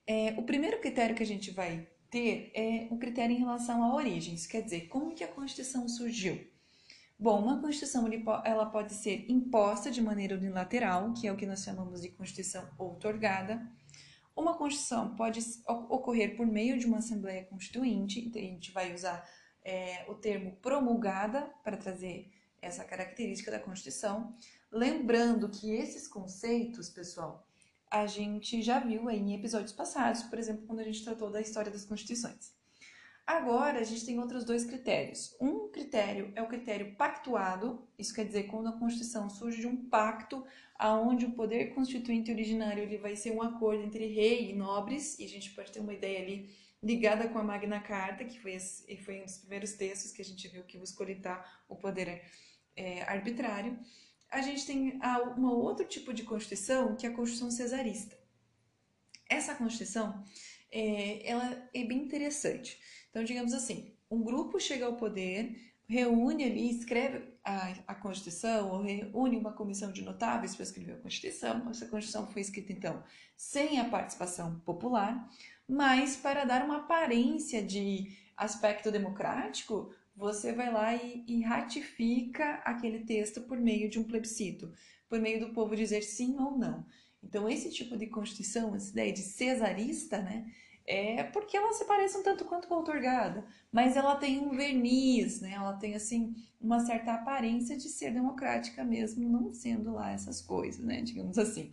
É, 0.06 0.34
o 0.38 0.42
primeiro 0.42 0.80
critério 0.80 1.16
que 1.16 1.22
a 1.22 1.26
gente 1.26 1.50
vai 1.50 1.88
ter 2.10 2.52
é 2.54 2.86
o 2.90 2.96
critério 2.98 3.34
em 3.34 3.38
relação 3.38 3.82
a 3.82 3.94
origens, 3.94 4.46
quer 4.46 4.62
dizer, 4.62 4.86
como 4.88 5.14
que 5.14 5.24
a 5.24 5.28
Constituição 5.28 5.88
surgiu? 5.88 6.46
Bom, 7.18 7.40
uma 7.40 7.60
Constituição 7.60 8.08
ela 8.44 8.66
pode 8.66 8.92
ser 8.92 9.24
imposta 9.30 9.90
de 9.90 10.02
maneira 10.02 10.36
unilateral, 10.36 11.12
que 11.12 11.26
é 11.26 11.32
o 11.32 11.36
que 11.36 11.46
nós 11.46 11.62
chamamos 11.62 12.02
de 12.02 12.08
Constituição 12.08 12.68
outorgada. 12.76 13.64
Uma 14.36 14.58
Constituição 14.58 15.14
pode 15.14 15.40
ocorrer 15.88 16.36
por 16.36 16.46
meio 16.46 16.78
de 16.78 16.86
uma 16.86 16.98
Assembleia 16.98 17.44
Constituinte, 17.44 18.18
então 18.18 18.42
a 18.42 18.44
gente 18.44 18.72
vai 18.72 18.92
usar 18.92 19.24
é, 19.64 20.04
o 20.08 20.14
termo 20.14 20.56
promulgada 20.56 21.42
para 21.62 21.76
trazer 21.76 22.30
essa 22.60 22.84
característica 22.84 23.50
da 23.50 23.60
Constituição. 23.60 24.36
Lembrando 24.70 25.48
que 25.48 25.70
esses 25.70 26.08
conceitos, 26.08 26.90
pessoal, 26.90 27.46
a 27.88 28.06
gente 28.06 28.60
já 28.60 28.80
viu 28.80 29.08
em 29.08 29.34
episódios 29.34 29.72
passados, 29.72 30.24
por 30.24 30.36
exemplo, 30.36 30.66
quando 30.66 30.80
a 30.80 30.84
gente 30.84 31.04
tratou 31.04 31.30
da 31.30 31.40
história 31.40 31.70
das 31.70 31.84
constituições. 31.84 32.53
Agora, 33.26 33.80
a 33.80 33.84
gente 33.84 34.04
tem 34.04 34.18
outros 34.18 34.44
dois 34.44 34.64
critérios. 34.64 35.34
Um 35.40 35.68
critério 35.68 36.30
é 36.34 36.42
o 36.42 36.46
critério 36.46 36.94
pactuado, 36.94 37.86
isso 37.98 38.14
quer 38.14 38.26
dizer 38.26 38.44
quando 38.44 38.68
a 38.68 38.78
Constituição 38.78 39.30
surge 39.30 39.60
de 39.60 39.66
um 39.66 39.88
pacto 39.88 40.44
aonde 40.76 41.24
o 41.24 41.32
poder 41.32 41.74
constituinte 41.74 42.30
originário 42.30 42.82
ele 42.82 42.98
vai 42.98 43.16
ser 43.16 43.30
um 43.30 43.40
acordo 43.40 43.82
entre 43.82 44.06
rei 44.06 44.50
e 44.50 44.54
nobres, 44.54 45.18
e 45.18 45.24
a 45.24 45.28
gente 45.28 45.50
pode 45.52 45.72
ter 45.72 45.80
uma 45.80 45.94
ideia 45.94 46.20
ali 46.20 46.54
ligada 46.82 47.26
com 47.28 47.38
a 47.38 47.42
Magna 47.42 47.80
Carta, 47.80 48.24
que 48.24 48.38
foi, 48.38 48.54
esse, 48.54 48.94
foi 48.98 49.22
um 49.22 49.24
dos 49.24 49.38
primeiros 49.38 49.72
textos 49.72 50.12
que 50.12 50.20
a 50.20 50.24
gente 50.24 50.46
viu 50.48 50.62
que 50.64 50.76
buscou 50.76 51.06
limitar 51.06 51.64
o 51.66 51.76
poder 51.76 52.22
é, 52.76 53.02
arbitrário. 53.04 53.78
A 54.30 54.42
gente 54.42 54.66
tem 54.66 55.00
um 55.38 55.46
outro 55.46 55.86
tipo 55.86 56.12
de 56.12 56.24
Constituição, 56.24 56.94
que 56.94 57.06
é 57.06 57.08
a 57.08 57.14
Constituição 57.14 57.50
cesarista. 57.50 58.18
Essa 59.30 59.54
Constituição, 59.54 60.22
é, 60.74 61.22
ela 61.24 61.68
é 61.72 61.84
bem 61.84 61.98
interessante. 61.98 62.80
Então, 63.08 63.22
digamos 63.22 63.54
assim, 63.54 63.94
um 64.10 64.22
grupo 64.22 64.58
chega 64.58 64.84
ao 64.84 64.96
poder, 64.96 65.56
reúne 65.86 66.44
ali, 66.44 66.68
escreve 66.68 67.22
a, 67.44 67.74
a 67.86 67.94
Constituição, 67.94 68.72
ou 68.72 68.82
reúne 68.82 69.36
uma 69.36 69.52
comissão 69.52 69.92
de 69.92 70.02
notáveis 70.02 70.56
para 70.56 70.64
escrever 70.64 70.94
a 70.94 70.98
Constituição. 70.98 71.70
Essa 71.70 71.86
Constituição 71.86 72.26
foi 72.26 72.42
escrita, 72.42 72.72
então, 72.72 73.04
sem 73.36 73.78
a 73.78 73.88
participação 73.88 74.58
popular, 74.60 75.30
mas 75.68 76.16
para 76.16 76.44
dar 76.44 76.64
uma 76.64 76.78
aparência 76.78 77.62
de 77.62 78.12
aspecto 78.36 78.90
democrático, 78.90 79.94
você 80.16 80.52
vai 80.52 80.72
lá 80.72 80.94
e, 80.94 81.24
e, 81.28 81.42
ratifica 81.42 82.54
aquele 82.64 83.00
texto 83.00 83.40
por 83.42 83.58
meio 83.58 83.88
de 83.88 83.98
um 83.98 84.04
plebiscito, 84.04 84.72
por 85.08 85.20
meio 85.20 85.40
do 85.40 85.52
povo 85.52 85.76
dizer 85.76 86.02
sim 86.02 86.36
ou 86.38 86.58
não. 86.58 86.84
Então, 87.24 87.48
esse 87.48 87.70
tipo 87.70 87.96
de 87.96 88.06
constituição, 88.06 88.74
essa 88.74 88.90
ideia 88.90 89.12
de 89.12 89.22
cesarista, 89.22 90.18
né, 90.20 90.52
é 90.86 91.22
porque 91.24 91.56
ela 91.56 91.72
se 91.72 91.84
parece 91.86 92.18
um 92.18 92.22
tanto 92.22 92.44
quanto 92.44 92.68
com 92.68 92.74
a 92.74 92.78
outorgada, 92.78 93.44
mas 93.72 93.96
ela 93.96 94.16
tem 94.16 94.38
um 94.38 94.50
verniz, 94.50 95.40
né, 95.40 95.52
ela 95.52 95.72
tem, 95.74 95.94
assim, 95.94 96.34
uma 96.60 96.80
certa 96.80 97.14
aparência 97.14 97.76
de 97.76 97.88
ser 97.88 98.12
democrática 98.12 98.84
mesmo, 98.84 99.28
não 99.28 99.52
sendo 99.52 99.92
lá 99.92 100.12
essas 100.12 100.40
coisas, 100.40 100.84
né, 100.84 101.00
digamos 101.00 101.38
assim. 101.38 101.72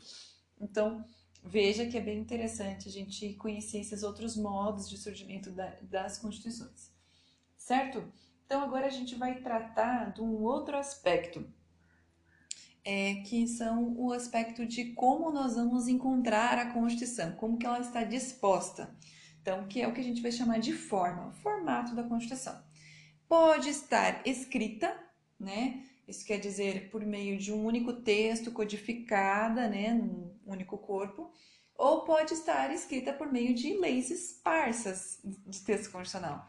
Então, 0.60 1.04
veja 1.44 1.86
que 1.86 1.98
é 1.98 2.02
bem 2.02 2.20
interessante 2.20 2.88
a 2.88 2.92
gente 2.92 3.34
conhecer 3.34 3.80
esses 3.80 4.04
outros 4.04 4.38
modos 4.38 4.90
de 4.90 4.98
surgimento 4.98 5.52
da, 5.52 5.76
das 5.82 6.18
constituições, 6.18 6.92
certo? 7.58 8.04
Então 8.46 8.62
agora 8.62 8.86
a 8.86 8.92
gente 8.92 9.16
vai 9.16 9.40
tratar 9.42 10.14
de 10.14 10.22
um 10.22 10.42
outro 10.44 10.78
aspecto, 10.78 11.46
é, 12.84 13.16
que 13.26 13.48
são 13.48 13.94
o 13.98 14.12
aspecto 14.12 14.66
de 14.66 14.86
como 14.94 15.32
nós 15.32 15.56
vamos 15.56 15.88
encontrar 15.88 16.58
a 16.58 16.74
Constituição, 16.74 17.34
como 17.34 17.58
que 17.58 17.66
ela 17.66 17.80
está 17.80 18.04
disposta. 18.04 18.96
Então, 19.42 19.68
que 19.68 19.82
é 19.82 19.88
o 19.88 19.94
que 19.94 20.02
a 20.02 20.04
gente 20.04 20.22
vai 20.22 20.32
chamar 20.32 20.60
de 20.60 20.74
forma, 20.74 21.32
formato 21.34 21.96
da 21.96 22.04
Constituição. 22.04 22.62
Pode 23.28 23.70
estar 23.70 24.22
escrita, 24.26 24.96
né? 25.40 25.84
Isso 26.08 26.26
quer 26.26 26.38
dizer 26.38 26.90
por 26.90 27.06
meio 27.06 27.38
de 27.38 27.54
um 27.54 27.66
único 27.66 27.94
texto, 27.94 28.52
codificada, 28.52 29.68
né, 29.68 29.94
num 29.94 30.36
único 30.46 30.78
corpo, 30.78 31.32
ou 31.76 32.04
pode 32.04 32.34
estar 32.34 32.72
escrita 32.72 33.14
por 33.14 33.32
meio 33.32 33.56
de 33.56 33.74
leis 33.78 34.12
esparsas 34.12 35.20
de 35.24 35.62
texto 35.62 35.92
constitucional. 35.92 36.48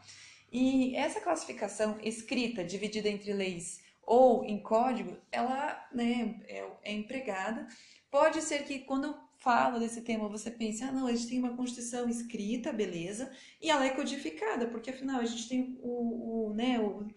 E 0.51 0.95
essa 0.95 1.21
classificação 1.21 1.97
escrita, 2.03 2.63
dividida 2.63 3.09
entre 3.09 3.33
leis 3.33 3.82
ou 4.05 4.43
em 4.43 4.61
código, 4.61 5.17
ela 5.31 5.87
né, 5.93 6.39
é, 6.47 6.69
é 6.83 6.93
empregada. 6.93 7.67
Pode 8.11 8.41
ser 8.41 8.63
que 8.63 8.79
quando 8.79 9.05
eu 9.05 9.15
falo 9.37 9.79
desse 9.79 10.01
tema 10.01 10.29
você 10.29 10.49
pense, 10.49 10.83
ah, 10.83 10.91
não, 10.91 11.07
a 11.07 11.11
gente 11.11 11.27
tem 11.27 11.39
uma 11.39 11.55
Constituição 11.55 12.07
escrita, 12.07 12.71
beleza, 12.71 13.31
e 13.61 13.69
ela 13.69 13.85
é 13.85 13.89
codificada, 13.89 14.67
porque 14.67 14.89
afinal 14.89 15.19
a 15.19 15.25
gente 15.25 15.49
tem 15.49 15.77
o, 15.81 16.49
o 16.49 16.53
né, 16.53 16.79
o, 16.79 17.07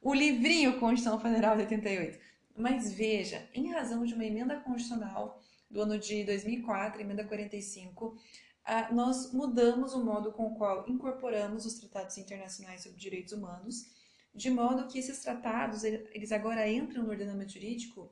o 0.00 0.14
livrinho 0.14 0.78
Constituição 0.78 1.20
Federal 1.20 1.56
de 1.56 1.62
88. 1.62 2.18
Mas 2.56 2.92
veja, 2.92 3.48
em 3.52 3.70
razão 3.70 4.04
de 4.04 4.14
uma 4.14 4.24
emenda 4.24 4.56
constitucional 4.60 5.40
do 5.68 5.82
ano 5.82 5.98
de 5.98 6.24
2004, 6.24 7.00
emenda 7.00 7.24
45, 7.24 8.16
nós 8.92 9.32
mudamos 9.32 9.92
o 9.92 10.04
modo 10.04 10.32
com 10.32 10.46
o 10.46 10.54
qual 10.54 10.88
incorporamos 10.88 11.66
os 11.66 11.74
tratados 11.74 12.16
internacionais 12.16 12.82
sobre 12.82 12.98
direitos 12.98 13.32
humanos, 13.32 13.86
de 14.34 14.50
modo 14.50 14.88
que 14.88 14.98
esses 14.98 15.20
tratados, 15.20 15.84
eles 15.84 16.32
agora 16.32 16.68
entram 16.68 17.04
no 17.04 17.10
ordenamento 17.10 17.52
jurídico 17.52 18.10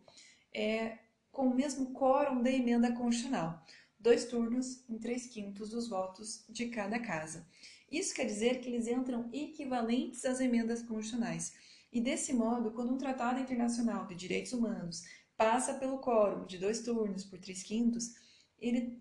é, 0.55 0.99
com 1.31 1.49
o 1.49 1.55
mesmo 1.55 1.93
quórum 1.93 2.43
da 2.43 2.51
emenda 2.51 2.93
constitucional, 2.93 3.65
dois 3.99 4.27
turnos 4.27 4.85
em 4.89 4.99
três 4.99 5.27
quintos 5.27 5.71
dos 5.71 5.89
votos 5.89 6.45
de 6.49 6.69
cada 6.69 6.99
casa. 6.99 7.47
Isso 7.91 8.15
quer 8.15 8.25
dizer 8.25 8.61
que 8.61 8.69
eles 8.69 8.87
entram 8.87 9.29
equivalentes 9.33 10.25
às 10.25 10.41
emendas 10.41 10.83
constitucionais. 10.83 11.53
E 11.93 12.01
desse 12.01 12.33
modo, 12.33 12.71
quando 12.71 12.95
um 12.95 12.99
tratado 12.99 13.41
internacional 13.41 14.07
de 14.07 14.15
direitos 14.15 14.53
humanos 14.53 15.03
passa 15.37 15.75
pelo 15.75 15.99
quórum 15.99 16.47
de 16.47 16.57
dois 16.57 16.81
turnos 16.81 17.25
por 17.25 17.39
três 17.39 17.63
quintos, 17.63 18.15
ele 18.59 18.99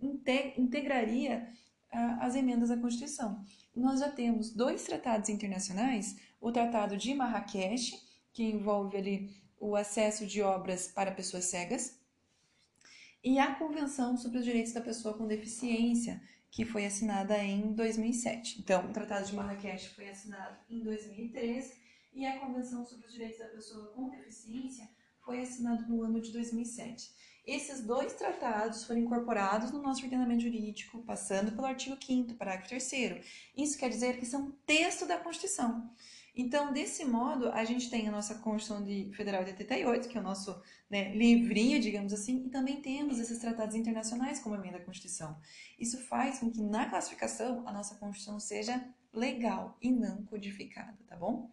integraria 0.57 1.47
ah, 1.91 2.17
as 2.21 2.36
emendas 2.36 2.71
à 2.71 2.77
Constituição. 2.77 3.45
Nós 3.75 3.99
já 3.99 4.10
temos 4.10 4.51
dois 4.51 4.84
tratados 4.84 5.29
internacionais, 5.29 6.17
o 6.41 6.51
Tratado 6.51 6.97
de 6.97 7.13
Marrakech, 7.13 7.97
que 8.34 8.43
envolve 8.43 8.97
ali 8.97 9.30
o 9.60 9.75
acesso 9.75 10.25
de 10.25 10.41
obras 10.41 10.88
para 10.88 11.12
pessoas 11.12 11.45
cegas, 11.45 12.01
e 13.23 13.38
a 13.38 13.54
Convenção 13.54 14.17
sobre 14.17 14.39
os 14.39 14.45
Direitos 14.45 14.73
da 14.73 14.82
Pessoa 14.82 15.15
com 15.15 15.27
Deficiência, 15.27 16.19
que 16.49 16.65
foi 16.65 16.86
assinada 16.86 17.38
em 17.38 17.73
2007. 17.73 18.60
Então, 18.60 18.89
o 18.89 18.91
Tratado 18.91 19.27
de 19.27 19.36
Marrakech 19.36 19.89
foi 19.89 20.10
assinado 20.10 20.58
em 20.67 20.84
2013 20.84 21.80
e 22.13 22.25
a 22.25 22.39
Convenção 22.39 22.84
sobre 22.84 23.06
os 23.06 23.13
Direitos 23.13 23.38
da 23.38 23.45
Pessoa 23.45 23.93
com 23.93 24.10
Deficiência 24.10 24.89
foi 25.23 25.39
assinado 25.41 25.88
no 25.88 26.01
ano 26.01 26.19
de 26.19 26.32
2007. 26.32 27.12
Esses 27.45 27.82
dois 27.82 28.13
tratados 28.13 28.84
foram 28.84 29.01
incorporados 29.01 29.71
no 29.71 29.82
nosso 29.82 30.04
ordenamento 30.04 30.43
jurídico, 30.43 31.04
passando 31.04 31.51
pelo 31.51 31.65
artigo 31.65 31.97
5 31.99 32.36
parágrafo 32.36 32.69
3 32.69 33.23
Isso 33.56 33.77
quer 33.77 33.89
dizer 33.89 34.19
que 34.19 34.25
são 34.25 34.51
texto 34.65 35.06
da 35.06 35.17
Constituição. 35.17 35.89
Então, 36.33 36.71
desse 36.71 37.03
modo, 37.03 37.49
a 37.49 37.63
gente 37.65 37.89
tem 37.89 38.07
a 38.07 38.11
nossa 38.11 38.35
Constituição 38.35 38.83
de 38.83 39.11
Federal 39.13 39.43
de 39.43 39.51
88, 39.51 40.07
que 40.07 40.17
é 40.17 40.21
o 40.21 40.23
nosso 40.23 40.61
né, 40.89 41.13
livrinho, 41.13 41.79
digamos 41.79 42.13
assim, 42.13 42.45
e 42.45 42.49
também 42.49 42.81
temos 42.81 43.19
esses 43.19 43.37
tratados 43.37 43.75
internacionais 43.75 44.39
como 44.39 44.55
emenda 44.55 44.77
à 44.77 44.81
Constituição. 44.81 45.37
Isso 45.77 45.97
faz 46.07 46.39
com 46.39 46.49
que, 46.49 46.61
na 46.61 46.89
classificação, 46.89 47.67
a 47.67 47.73
nossa 47.73 47.95
Constituição 47.95 48.39
seja 48.39 48.81
legal 49.13 49.77
e 49.81 49.91
não 49.91 50.23
codificada, 50.25 50.97
tá 51.05 51.17
bom? 51.17 51.51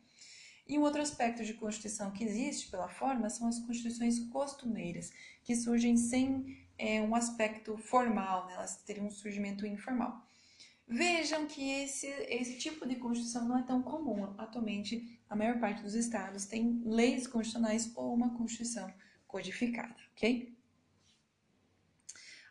E 0.68 0.78
um 0.78 0.82
outro 0.82 1.00
aspecto 1.00 1.44
de 1.44 1.54
Constituição 1.54 2.12
que 2.12 2.22
existe 2.22 2.70
pela 2.70 2.88
forma 2.88 3.30
são 3.30 3.48
as 3.48 3.58
constituições 3.58 4.20
costumeiras, 4.28 5.10
que 5.42 5.56
surgem 5.56 5.96
sem 5.96 6.68
é, 6.76 7.00
um 7.00 7.14
aspecto 7.14 7.76
formal, 7.78 8.46
né? 8.46 8.54
elas 8.54 8.76
teriam 8.82 9.06
um 9.06 9.10
surgimento 9.10 9.66
informal. 9.66 10.27
Vejam 10.88 11.46
que 11.46 11.70
esse, 11.70 12.06
esse 12.06 12.56
tipo 12.56 12.88
de 12.88 12.96
Constituição 12.96 13.46
não 13.46 13.58
é 13.58 13.62
tão 13.62 13.82
comum. 13.82 14.34
Atualmente, 14.38 15.20
a 15.28 15.36
maior 15.36 15.60
parte 15.60 15.82
dos 15.82 15.94
estados 15.94 16.46
tem 16.46 16.80
leis 16.84 17.26
constitucionais 17.26 17.92
ou 17.94 18.14
uma 18.14 18.34
Constituição 18.36 18.90
codificada, 19.26 19.94
ok? 20.12 20.56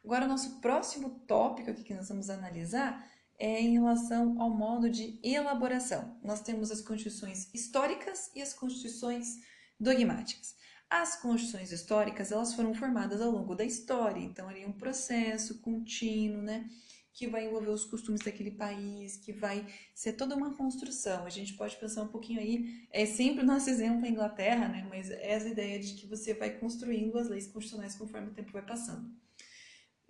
Agora, 0.03 0.25
o 0.25 0.27
nosso 0.27 0.61
próximo 0.61 1.19
tópico 1.27 1.71
aqui 1.71 1.83
que 1.83 1.95
nós 1.95 2.07
vamos 2.07 2.29
analisar 2.29 3.11
é 3.39 3.59
em 3.59 3.73
relação 3.73 4.39
ao 4.39 4.51
modo 4.51 4.89
de 4.89 5.19
elaboração. 5.23 6.15
Nós 6.23 6.41
temos 6.41 6.71
as 6.71 6.81
constituições 6.81 7.53
históricas 7.53 8.31
e 8.35 8.41
as 8.41 8.53
constituições 8.53 9.39
dogmáticas. 9.79 10.55
As 10.89 11.19
constituições 11.19 11.71
históricas, 11.71 12.31
elas 12.31 12.53
foram 12.53 12.73
formadas 12.73 13.19
ao 13.19 13.31
longo 13.31 13.55
da 13.55 13.65
história, 13.65 14.21
então 14.21 14.47
ali 14.47 14.65
um 14.65 14.71
processo 14.71 15.59
contínuo, 15.59 16.41
né, 16.41 16.69
que 17.17 17.27
vai 17.27 17.47
envolver 17.47 17.71
os 17.71 17.83
costumes 17.83 18.21
daquele 18.21 18.51
país, 18.51 19.17
que 19.17 19.33
vai 19.33 19.65
ser 19.95 20.13
toda 20.13 20.35
uma 20.35 20.53
construção. 20.55 21.25
A 21.25 21.31
gente 21.31 21.55
pode 21.55 21.75
pensar 21.75 22.03
um 22.03 22.09
pouquinho 22.09 22.39
aí, 22.39 22.87
é 22.91 23.07
sempre 23.07 23.43
o 23.43 23.45
nosso 23.45 23.71
exemplo 23.71 24.05
a 24.05 24.07
Inglaterra, 24.07 24.67
né? 24.67 24.85
Mas 24.87 25.09
é 25.09 25.31
essa 25.31 25.49
ideia 25.49 25.79
de 25.79 25.95
que 25.95 26.05
você 26.05 26.35
vai 26.35 26.51
construindo 26.51 27.17
as 27.17 27.27
leis 27.27 27.47
constitucionais 27.47 27.95
conforme 27.95 28.27
o 28.27 28.33
tempo 28.35 28.51
vai 28.51 28.61
passando. 28.61 29.11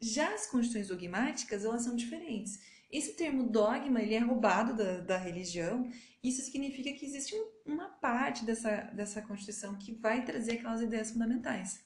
Já 0.02 0.34
as 0.34 0.48
constituições 0.48 0.90
dogmáticas, 0.90 1.64
elas 1.64 1.84
são 1.84 1.96
diferentes. 1.96 2.60
Esse 2.92 3.14
termo 3.14 3.50
dogma, 3.50 4.02
ele 4.02 4.14
é 4.14 4.20
roubado 4.20 4.76
da, 4.76 5.00
da 5.00 5.18
religião. 5.18 5.90
Isso 6.22 6.42
significa 6.42 6.92
que 6.92 7.06
existe 7.06 7.34
uma 7.66 7.88
parte 7.88 8.44
dessa, 8.44 8.82
dessa 8.94 9.22
Constituição 9.22 9.78
que 9.78 9.94
vai 9.94 10.26
trazer 10.26 10.54
aquelas 10.54 10.82
ideias 10.82 11.12
fundamentais. 11.12 11.80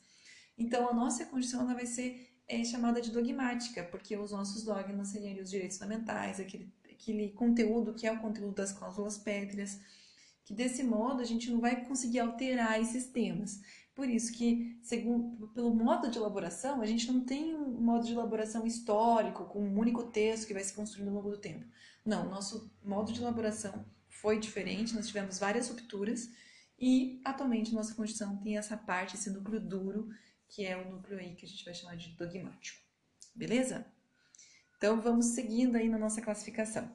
Então, 0.57 0.89
a 0.89 0.93
nossa 0.93 1.25
Constituição 1.25 1.61
ela 1.61 1.75
vai 1.75 1.85
ser 1.85 2.30
é, 2.51 2.63
chamada 2.65 3.01
de 3.01 3.11
dogmática, 3.11 3.83
porque 3.83 4.17
os 4.17 4.31
nossos 4.31 4.63
dogmas 4.63 5.07
seriam 5.07 5.41
os 5.41 5.49
direitos 5.49 5.77
fundamentais, 5.77 6.39
aquele, 6.39 6.71
aquele 6.89 7.29
conteúdo 7.29 7.93
que 7.93 8.05
é 8.05 8.11
o 8.11 8.19
conteúdo 8.19 8.55
das 8.55 8.73
cláusulas 8.73 9.17
pétreas, 9.17 9.79
que 10.43 10.53
desse 10.53 10.83
modo 10.83 11.21
a 11.21 11.25
gente 11.25 11.49
não 11.49 11.61
vai 11.61 11.85
conseguir 11.85 12.19
alterar 12.19 12.81
esses 12.81 13.05
temas. 13.05 13.61
Por 13.95 14.09
isso 14.09 14.33
que, 14.33 14.77
segundo, 14.81 15.47
pelo 15.49 15.73
modo 15.73 16.09
de 16.09 16.17
elaboração, 16.17 16.81
a 16.81 16.85
gente 16.85 17.11
não 17.11 17.21
tem 17.21 17.55
um 17.55 17.81
modo 17.81 18.05
de 18.05 18.13
elaboração 18.13 18.65
histórico, 18.65 19.45
com 19.45 19.63
um 19.63 19.77
único 19.77 20.03
texto 20.03 20.47
que 20.47 20.53
vai 20.53 20.63
se 20.63 20.73
construindo 20.73 21.09
ao 21.09 21.15
longo 21.15 21.29
do 21.29 21.37
tempo. 21.37 21.65
Não, 22.05 22.29
nosso 22.29 22.71
modo 22.83 23.13
de 23.13 23.21
elaboração 23.21 23.85
foi 24.09 24.39
diferente, 24.39 24.95
nós 24.95 25.07
tivemos 25.07 25.39
várias 25.39 25.69
rupturas 25.69 26.29
e 26.79 27.21
atualmente 27.23 27.73
nossa 27.73 27.93
Constituição 27.93 28.37
tem 28.37 28.57
essa 28.57 28.75
parte, 28.75 29.15
esse 29.15 29.29
núcleo 29.29 29.59
duro, 29.59 30.09
que 30.51 30.65
é 30.65 30.77
o 30.77 30.89
núcleo 30.89 31.17
aí 31.17 31.33
que 31.33 31.45
a 31.45 31.49
gente 31.49 31.65
vai 31.65 31.73
chamar 31.73 31.95
de 31.95 32.09
dogmático. 32.09 32.79
Beleza? 33.33 33.85
Então 34.77 35.01
vamos 35.01 35.27
seguindo 35.27 35.77
aí 35.77 35.87
na 35.87 35.97
nossa 35.97 36.21
classificação. 36.21 36.91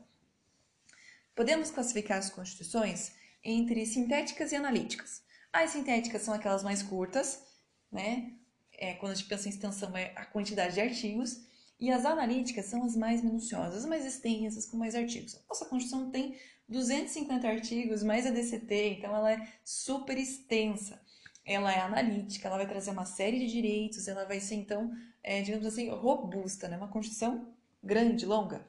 Podemos 1.35 1.71
classificar 1.71 2.19
as 2.19 2.31
constituições 2.31 3.13
entre 3.43 3.85
sintéticas 3.87 4.53
e 4.53 4.57
analíticas. 4.57 5.23
As 5.53 5.71
sintéticas 5.71 6.23
são 6.23 6.35
aquelas 6.35 6.63
mais 6.63 6.83
curtas, 6.83 7.43
né? 7.91 8.33
É, 8.73 8.95
quando 8.95 9.13
a 9.13 9.15
gente 9.15 9.29
pensa 9.29 9.49
em 9.49 9.51
extensão, 9.51 9.97
é 9.97 10.13
a 10.17 10.27
quantidade 10.27 10.75
de 10.75 10.81
artigos. 10.81 11.47
E 11.79 11.91
as 11.91 12.05
analíticas 12.05 12.67
são 12.67 12.85
as 12.85 12.97
mais 12.97 13.23
minuciosas, 13.23 13.85
mais 13.85 14.05
extensas, 14.05 14.67
com 14.67 14.77
mais 14.77 14.95
artigos. 14.95 15.39
Nossa 15.49 15.67
Constituição 15.67 16.11
tem 16.11 16.39
250 16.69 17.47
artigos, 17.47 18.03
mais 18.03 18.27
a 18.27 18.31
DCT, 18.31 18.97
então 18.99 19.15
ela 19.15 19.33
é 19.33 19.49
super 19.63 20.19
extensa. 20.19 21.01
Ela 21.47 21.73
é 21.73 21.81
analítica, 21.81 22.49
ela 22.49 22.57
vai 22.57 22.67
trazer 22.67 22.91
uma 22.91 23.07
série 23.07 23.39
de 23.39 23.47
direitos, 23.47 24.09
ela 24.09 24.25
vai 24.25 24.41
ser, 24.41 24.57
então, 24.57 24.93
é, 25.23 25.43
digamos 25.43 25.67
assim, 25.67 25.89
robusta, 25.89 26.69
né? 26.69 26.77
Uma 26.77 26.89
Constituição 26.89 27.55
grande, 27.83 28.27
longa. 28.27 28.67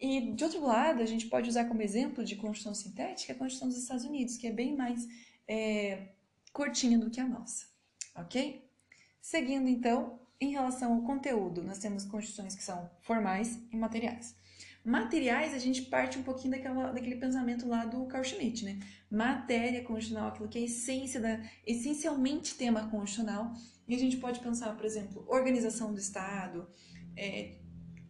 E, 0.00 0.32
de 0.32 0.44
outro 0.44 0.64
lado, 0.64 1.02
a 1.02 1.06
gente 1.06 1.26
pode 1.26 1.48
usar 1.48 1.64
como 1.64 1.82
exemplo 1.82 2.24
de 2.24 2.36
Constituição 2.36 2.74
sintética 2.74 3.32
a 3.32 3.36
Constituição 3.36 3.68
dos 3.68 3.78
Estados 3.78 4.04
Unidos, 4.04 4.36
que 4.36 4.46
é 4.46 4.52
bem 4.52 4.76
mais 4.76 5.06
é, 5.48 6.08
curtinha 6.52 6.98
do 6.98 7.10
que 7.10 7.20
a 7.20 7.26
nossa, 7.26 7.66
ok? 8.14 8.64
Seguindo 9.20 9.68
então, 9.68 10.20
em 10.40 10.52
relação 10.52 10.94
ao 10.94 11.02
conteúdo, 11.02 11.62
nós 11.62 11.78
temos 11.78 12.04
constituições 12.04 12.54
que 12.54 12.62
são 12.62 12.90
formais 13.00 13.58
e 13.72 13.76
materiais. 13.76 14.36
Materiais, 14.84 15.54
a 15.54 15.58
gente 15.58 15.82
parte 15.82 16.18
um 16.18 16.22
pouquinho 16.22 16.50
daquela, 16.50 16.92
daquele 16.92 17.16
pensamento 17.16 17.66
lá 17.66 17.86
do 17.86 18.04
Carl 18.04 18.22
Schmitt, 18.22 18.66
né? 18.66 18.78
Matéria 19.10 19.82
constitucional, 19.82 20.28
aquilo 20.28 20.46
que 20.46 20.58
é 20.58 20.64
essência 20.64 21.18
da, 21.18 21.40
essencialmente 21.66 22.54
tema 22.54 22.90
constitucional. 22.90 23.54
E 23.88 23.94
a 23.94 23.98
gente 23.98 24.18
pode 24.18 24.40
pensar, 24.40 24.76
por 24.76 24.84
exemplo, 24.84 25.24
organização 25.26 25.90
do 25.90 25.98
Estado, 25.98 26.68
é, 27.16 27.56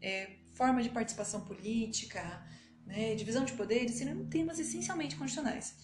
é, 0.03 0.31
forma 0.53 0.83
de 0.83 0.89
participação 0.89 1.43
política, 1.43 2.45
né, 2.85 3.15
divisão 3.15 3.45
de 3.45 3.53
poderes, 3.53 3.95
seriam 3.95 4.27
temas 4.27 4.59
essencialmente 4.59 5.15
constitucionais. 5.15 5.77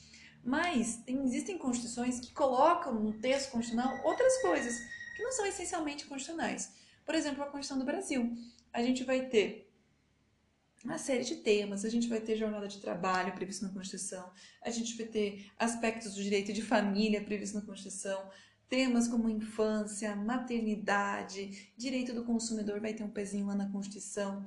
Mas 0.42 0.96
tem, 1.04 1.24
existem 1.24 1.56
constituições 1.56 2.18
que 2.18 2.32
colocam 2.32 2.94
no 2.94 3.12
texto 3.12 3.52
constitucional 3.52 4.00
outras 4.04 4.42
coisas 4.42 4.76
que 5.16 5.22
não 5.22 5.30
são 5.30 5.46
essencialmente 5.46 6.06
constitucionais. 6.06 6.72
Por 7.06 7.14
exemplo, 7.14 7.42
a 7.42 7.46
Constituição 7.46 7.78
do 7.78 7.84
Brasil. 7.84 8.34
A 8.72 8.82
gente 8.82 9.04
vai 9.04 9.26
ter 9.26 9.69
uma 10.84 10.96
série 10.96 11.24
de 11.24 11.36
temas, 11.36 11.84
a 11.84 11.88
gente 11.88 12.08
vai 12.08 12.20
ter 12.20 12.36
jornada 12.36 12.66
de 12.66 12.78
trabalho 12.78 13.34
previsto 13.34 13.64
na 13.64 13.72
Constituição, 13.72 14.30
a 14.62 14.70
gente 14.70 14.96
vai 14.96 15.06
ter 15.06 15.50
aspectos 15.58 16.14
do 16.14 16.22
direito 16.22 16.52
de 16.52 16.62
família 16.62 17.22
previsto 17.22 17.54
na 17.54 17.64
Constituição, 17.64 18.30
temas 18.68 19.08
como 19.08 19.28
infância, 19.28 20.14
maternidade, 20.16 21.72
direito 21.76 22.14
do 22.14 22.24
consumidor 22.24 22.80
vai 22.80 22.94
ter 22.94 23.02
um 23.02 23.10
pezinho 23.10 23.46
lá 23.46 23.54
na 23.54 23.70
Constituição. 23.70 24.46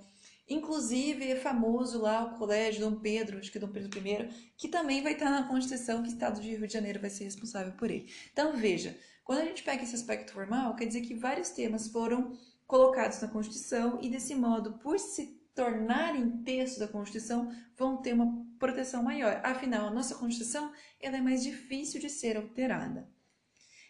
Inclusive, 0.50 1.26
é 1.26 1.36
famoso 1.36 2.02
lá 2.02 2.26
o 2.26 2.38
colégio 2.38 2.82
Dom 2.82 3.00
Pedro, 3.00 3.38
acho 3.38 3.52
que 3.52 3.58
é 3.58 3.62
Dom 3.62 3.69
Pedro 3.69 3.89
I, 3.98 4.30
que 4.58 4.67
também 4.67 5.02
vai 5.02 5.13
estar 5.13 5.30
na 5.30 5.48
Constituição 5.48 6.02
que 6.02 6.10
o 6.10 6.13
Estado 6.13 6.41
de 6.41 6.50
Rio 6.50 6.67
de 6.67 6.74
Janeiro 6.74 7.00
vai 7.00 7.10
ser 7.10 7.26
responsável 7.26 7.74
por 7.74 7.91
ele. 7.91 8.12
Então, 8.32 8.58
veja, 8.58 8.98
quando 9.24 9.39
a 9.39 9.46
gente 9.46 9.63
pega 9.63 9.84
esse 9.84 9.96
aspecto 9.96 10.34
formal, 10.34 10.76
quer 10.76 10.86
dizer 10.86 11.02
que 11.02 11.13
vários 11.13 11.50
temas 11.50 11.88
foram 11.88 12.38
colocados 12.67 13.22
na 13.22 13.28
Constituição 13.28 14.00
e, 14.02 14.10
desse 14.10 14.36
modo, 14.36 14.74
por 14.80 15.00
se 15.00 15.43
tornarem 15.56 16.44
texto 16.44 16.80
da 16.80 16.88
Constituição, 16.88 17.54
vão 17.78 17.98
ter 17.98 18.13
uma 18.13 18.46
proteção 18.60 19.04
maior. 19.04 19.42
Afinal, 19.44 19.88
a 19.88 19.92
nossa 19.92 20.16
Constituição 20.16 20.72
ela 21.00 21.18
é 21.18 21.22
mais 21.22 21.44
difícil 21.44 22.00
de 22.00 22.10
ser 22.10 22.38
alterada. 22.38 23.08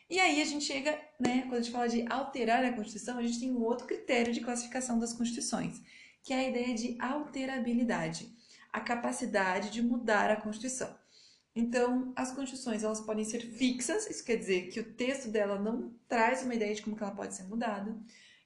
E 0.09 0.19
aí 0.19 0.41
a 0.41 0.45
gente 0.45 0.65
chega, 0.65 0.99
né, 1.19 1.43
quando 1.43 1.55
a 1.55 1.61
gente 1.61 1.71
fala 1.71 1.87
de 1.87 2.05
alterar 2.11 2.63
a 2.63 2.73
Constituição, 2.73 3.17
a 3.17 3.23
gente 3.23 3.39
tem 3.39 3.51
um 3.51 3.61
outro 3.63 3.87
critério 3.87 4.33
de 4.33 4.41
classificação 4.41 4.99
das 4.99 5.13
Constituições, 5.13 5.81
que 6.21 6.33
é 6.33 6.37
a 6.37 6.49
ideia 6.49 6.73
de 6.75 6.97
alterabilidade, 6.99 8.29
a 8.71 8.79
capacidade 8.79 9.69
de 9.69 9.81
mudar 9.81 10.29
a 10.29 10.35
Constituição. 10.35 10.93
Então, 11.55 12.11
as 12.15 12.31
constituições 12.31 12.83
elas 12.83 12.99
podem 12.99 13.23
ser 13.23 13.41
fixas, 13.41 14.09
isso 14.09 14.25
quer 14.25 14.37
dizer 14.37 14.69
que 14.69 14.79
o 14.79 14.93
texto 14.93 15.29
dela 15.29 15.59
não 15.59 15.93
traz 16.07 16.41
uma 16.41 16.55
ideia 16.55 16.73
de 16.73 16.81
como 16.81 16.97
ela 16.99 17.11
pode 17.11 17.35
ser 17.35 17.43
mudada. 17.43 17.95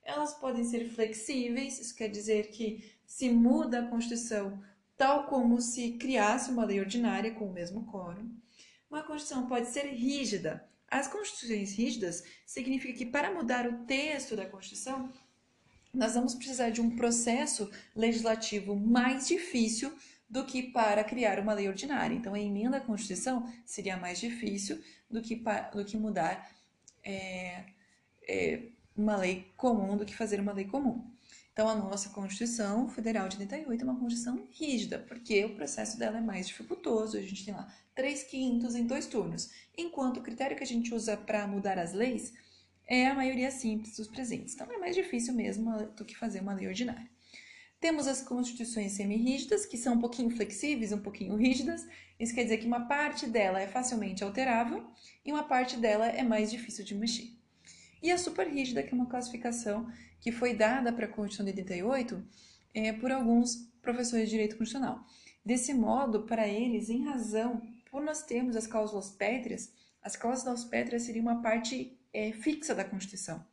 Elas 0.03 0.33
podem 0.33 0.63
ser 0.65 0.89
flexíveis, 0.89 1.79
isso 1.79 1.95
quer 1.95 2.09
dizer 2.09 2.49
que 2.49 2.96
se 3.07 3.29
muda 3.29 3.79
a 3.79 3.87
Constituição 3.87 4.61
tal 4.97 5.27
como 5.27 5.61
se 5.61 5.93
criasse 5.93 6.51
uma 6.51 6.65
lei 6.65 6.79
ordinária 6.79 7.33
com 7.33 7.45
o 7.45 7.53
mesmo 7.53 7.85
quórum. 7.85 8.29
Uma 8.89 9.03
Constituição 9.03 9.47
pode 9.47 9.69
ser 9.69 9.85
rígida. 9.85 10.67
As 10.89 11.07
constituições 11.07 11.73
rígidas 11.73 12.23
significa 12.45 12.97
que 12.97 13.05
para 13.05 13.33
mudar 13.33 13.67
o 13.67 13.85
texto 13.85 14.35
da 14.35 14.45
Constituição, 14.45 15.11
nós 15.93 16.15
vamos 16.15 16.33
precisar 16.33 16.69
de 16.69 16.81
um 16.81 16.95
processo 16.95 17.69
legislativo 17.95 18.75
mais 18.75 19.27
difícil 19.27 19.93
do 20.29 20.45
que 20.45 20.63
para 20.63 21.03
criar 21.03 21.39
uma 21.39 21.53
lei 21.53 21.67
ordinária. 21.67 22.15
Então, 22.15 22.33
a 22.33 22.39
emenda 22.39 22.77
à 22.77 22.81
Constituição 22.81 23.51
seria 23.65 23.97
mais 23.97 24.19
difícil 24.19 24.81
do 25.09 25.21
que, 25.21 25.41
do 25.73 25.85
que 25.85 25.97
mudar 25.97 26.49
é, 27.03 27.65
é, 28.27 28.63
uma 28.95 29.15
lei 29.15 29.51
comum, 29.55 29.95
do 29.95 30.05
que 30.05 30.15
fazer 30.15 30.39
uma 30.39 30.53
lei 30.53 30.65
comum. 30.65 31.16
Então, 31.57 31.69
a 31.69 31.73
nossa 31.73 32.09
Constituição 32.09 32.87
Federal 32.87 33.27
de 33.27 33.35
88 33.39 33.81
é 33.81 33.83
uma 33.83 33.99
Constituição 33.99 34.47
rígida, 34.51 34.99
porque 34.99 35.43
o 35.43 35.55
processo 35.55 35.97
dela 35.97 36.19
é 36.19 36.21
mais 36.21 36.47
dificultoso. 36.47 37.17
A 37.17 37.21
gente 37.21 37.43
tem 37.43 37.51
lá 37.51 37.67
três 37.95 38.21
quintos 38.21 38.75
em 38.75 38.85
dois 38.85 39.07
turnos, 39.07 39.49
enquanto 39.75 40.17
o 40.17 40.21
critério 40.21 40.55
que 40.55 40.61
a 40.61 40.67
gente 40.67 40.93
usa 40.93 41.17
para 41.17 41.47
mudar 41.47 41.79
as 41.79 41.93
leis 41.93 42.31
é 42.85 43.07
a 43.07 43.15
maioria 43.15 43.49
simples 43.49 43.97
dos 43.97 44.07
presentes. 44.07 44.53
Então 44.53 44.71
é 44.71 44.77
mais 44.77 44.95
difícil 44.95 45.33
mesmo 45.33 45.75
do 45.95 46.05
que 46.05 46.15
fazer 46.15 46.41
uma 46.41 46.53
lei 46.53 46.67
ordinária. 46.67 47.09
Temos 47.79 48.05
as 48.05 48.21
constituições 48.21 48.91
semi-rígidas, 48.91 49.65
que 49.65 49.77
são 49.77 49.95
um 49.95 49.99
pouquinho 49.99 50.29
flexíveis, 50.29 50.91
um 50.91 51.01
pouquinho 51.01 51.35
rígidas. 51.35 51.87
Isso 52.19 52.35
quer 52.35 52.43
dizer 52.43 52.59
que 52.59 52.67
uma 52.67 52.87
parte 52.87 53.25
dela 53.25 53.59
é 53.59 53.65
facilmente 53.65 54.23
alterável 54.23 54.85
e 55.25 55.31
uma 55.31 55.45
parte 55.45 55.75
dela 55.75 56.05
é 56.05 56.21
mais 56.21 56.51
difícil 56.51 56.85
de 56.85 56.93
mexer. 56.93 57.35
E 58.01 58.11
a 58.11 58.17
super-rígida, 58.17 58.83
que 58.83 58.93
é 58.93 58.97
uma 58.97 59.07
classificação 59.07 59.91
que 60.19 60.31
foi 60.31 60.53
dada 60.53 60.91
para 60.91 61.05
a 61.05 61.09
Constituição 61.09 61.45
de 61.45 61.51
88 61.51 62.23
é, 62.73 62.93
por 62.93 63.11
alguns 63.11 63.67
professores 63.81 64.25
de 64.25 64.31
direito 64.31 64.57
constitucional. 64.57 65.03
Desse 65.43 65.73
modo, 65.73 66.23
para 66.23 66.47
eles, 66.47 66.89
em 66.89 67.05
razão, 67.05 67.61
por 67.89 68.01
nós 68.01 68.23
termos 68.23 68.55
as 68.55 68.67
cláusulas 68.67 69.09
pétreas, 69.09 69.71
as 70.01 70.15
cláusulas 70.15 70.65
pétreas 70.65 71.03
seriam 71.03 71.23
uma 71.23 71.41
parte 71.41 71.97
é, 72.13 72.31
fixa 72.31 72.75
da 72.75 72.83
Constituição. 72.83 73.43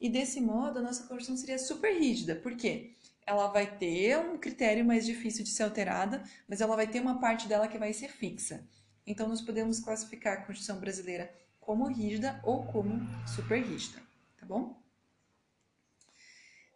E 0.00 0.08
desse 0.08 0.40
modo, 0.40 0.78
a 0.78 0.82
nossa 0.82 1.04
Constituição 1.04 1.36
seria 1.36 1.58
super 1.58 1.96
rígida. 1.96 2.34
Por 2.34 2.56
quê? 2.56 2.96
Ela 3.26 3.46
vai 3.48 3.78
ter 3.78 4.18
um 4.18 4.36
critério 4.36 4.84
mais 4.84 5.06
difícil 5.06 5.44
de 5.44 5.50
ser 5.50 5.62
alterada, 5.62 6.22
mas 6.48 6.60
ela 6.60 6.76
vai 6.76 6.86
ter 6.86 7.00
uma 7.00 7.20
parte 7.20 7.48
dela 7.48 7.68
que 7.68 7.78
vai 7.78 7.92
ser 7.92 8.08
fixa. 8.08 8.66
Então, 9.06 9.28
nós 9.28 9.40
podemos 9.40 9.80
classificar 9.80 10.34
a 10.34 10.40
Constituição 10.42 10.78
brasileira 10.80 11.32
como 11.62 11.86
rígida 11.86 12.38
ou 12.44 12.64
como 12.66 13.00
super 13.26 13.62
rígida, 13.62 14.02
tá 14.36 14.44
bom? 14.44 14.76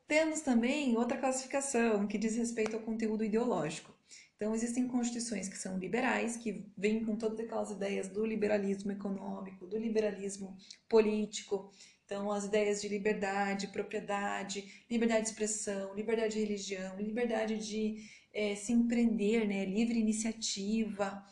Temos 0.08 0.40
também 0.40 0.96
outra 0.96 1.18
classificação 1.18 2.06
que 2.06 2.16
diz 2.16 2.36
respeito 2.36 2.76
ao 2.76 2.82
conteúdo 2.82 3.24
ideológico. 3.24 3.92
Então, 4.36 4.54
existem 4.54 4.86
constituições 4.86 5.48
que 5.48 5.58
são 5.58 5.78
liberais, 5.78 6.36
que 6.36 6.70
vêm 6.76 7.04
com 7.04 7.16
todas 7.16 7.40
aquelas 7.40 7.70
ideias 7.70 8.06
do 8.08 8.24
liberalismo 8.24 8.92
econômico, 8.92 9.66
do 9.66 9.76
liberalismo 9.76 10.56
político. 10.88 11.72
Então, 12.04 12.30
as 12.30 12.44
ideias 12.44 12.80
de 12.80 12.88
liberdade, 12.88 13.68
propriedade, 13.68 14.84
liberdade 14.88 15.22
de 15.22 15.28
expressão, 15.30 15.94
liberdade 15.94 16.34
de 16.34 16.40
religião, 16.40 16.96
liberdade 16.96 17.56
de 17.56 17.96
é, 18.32 18.54
se 18.54 18.72
empreender, 18.72 19.48
né? 19.48 19.64
livre 19.64 19.98
iniciativa, 19.98 21.24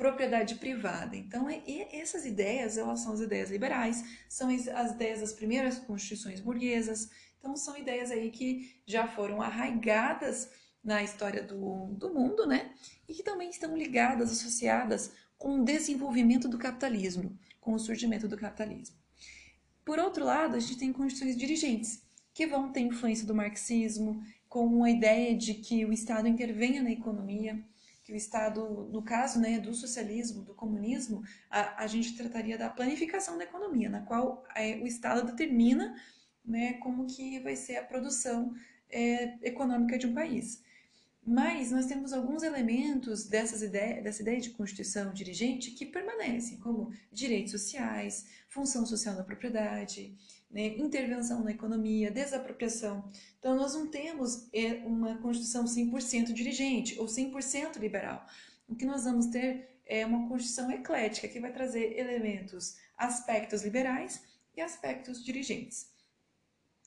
propriedade 0.00 0.54
privada. 0.54 1.14
Então, 1.14 1.46
essas 1.92 2.24
ideias, 2.24 2.78
elas 2.78 3.00
são 3.00 3.12
as 3.12 3.20
ideias 3.20 3.50
liberais, 3.50 4.02
são 4.30 4.48
as 4.48 4.92
ideias 4.92 5.20
das 5.20 5.34
primeiras 5.34 5.78
constituições 5.78 6.40
burguesas. 6.40 7.10
Então, 7.38 7.54
são 7.54 7.76
ideias 7.76 8.10
aí 8.10 8.30
que 8.30 8.80
já 8.86 9.06
foram 9.06 9.42
arraigadas 9.42 10.50
na 10.82 11.02
história 11.02 11.42
do, 11.42 11.88
do 11.88 12.14
mundo, 12.14 12.46
né? 12.46 12.72
E 13.06 13.12
que 13.12 13.22
também 13.22 13.50
estão 13.50 13.76
ligadas, 13.76 14.32
associadas 14.32 15.12
com 15.36 15.60
o 15.60 15.64
desenvolvimento 15.64 16.48
do 16.48 16.56
capitalismo, 16.56 17.38
com 17.60 17.74
o 17.74 17.78
surgimento 17.78 18.26
do 18.26 18.38
capitalismo. 18.38 18.96
Por 19.84 19.98
outro 19.98 20.24
lado, 20.24 20.56
a 20.56 20.60
gente 20.60 20.78
tem 20.78 20.94
constituições 20.94 21.36
dirigentes, 21.36 22.02
que 22.32 22.46
vão 22.46 22.72
ter 22.72 22.80
influência 22.80 23.26
do 23.26 23.34
marxismo, 23.34 24.22
com 24.48 24.82
a 24.82 24.90
ideia 24.90 25.36
de 25.36 25.52
que 25.52 25.84
o 25.84 25.92
Estado 25.92 26.26
intervenha 26.26 26.82
na 26.82 26.90
economia, 26.90 27.62
que 28.10 28.14
o 28.14 28.16
Estado, 28.16 28.88
no 28.90 29.02
caso 29.02 29.38
né, 29.40 29.60
do 29.60 29.72
socialismo, 29.72 30.42
do 30.42 30.52
comunismo, 30.52 31.22
a, 31.48 31.84
a 31.84 31.86
gente 31.86 32.16
trataria 32.16 32.58
da 32.58 32.68
planificação 32.68 33.38
da 33.38 33.44
economia, 33.44 33.88
na 33.88 34.00
qual 34.00 34.44
é, 34.56 34.74
o 34.78 34.86
Estado 34.86 35.24
determina 35.24 35.94
né, 36.44 36.72
como 36.74 37.06
que 37.06 37.38
vai 37.38 37.54
ser 37.54 37.76
a 37.76 37.84
produção 37.84 38.52
é, 38.90 39.38
econômica 39.46 39.96
de 39.96 40.08
um 40.08 40.14
país. 40.14 40.60
Mas 41.24 41.70
nós 41.70 41.86
temos 41.86 42.12
alguns 42.12 42.42
elementos 42.42 43.28
dessas 43.28 43.62
ideias, 43.62 44.02
dessa 44.02 44.22
ideia 44.22 44.40
de 44.40 44.50
constituição 44.50 45.12
dirigente 45.12 45.70
que 45.70 45.86
permanecem, 45.86 46.58
como 46.58 46.90
direitos 47.12 47.52
sociais, 47.52 48.26
função 48.48 48.84
social 48.84 49.14
da 49.14 49.22
propriedade, 49.22 50.16
né, 50.50 50.66
intervenção 50.78 51.44
na 51.44 51.52
economia, 51.52 52.10
desapropriação. 52.10 53.10
Então, 53.38 53.54
nós 53.56 53.74
não 53.74 53.86
temos 53.86 54.48
é, 54.52 54.82
uma 54.84 55.16
Constituição 55.18 55.64
100% 55.64 56.32
dirigente 56.32 56.98
ou 56.98 57.06
100% 57.06 57.78
liberal. 57.78 58.26
O 58.68 58.74
que 58.74 58.84
nós 58.84 59.04
vamos 59.04 59.26
ter 59.26 59.80
é 59.86 60.04
uma 60.04 60.28
Constituição 60.28 60.70
eclética, 60.70 61.28
que 61.28 61.40
vai 61.40 61.52
trazer 61.52 61.98
elementos, 61.98 62.76
aspectos 62.96 63.62
liberais 63.62 64.22
e 64.56 64.60
aspectos 64.60 65.24
dirigentes. 65.24 65.88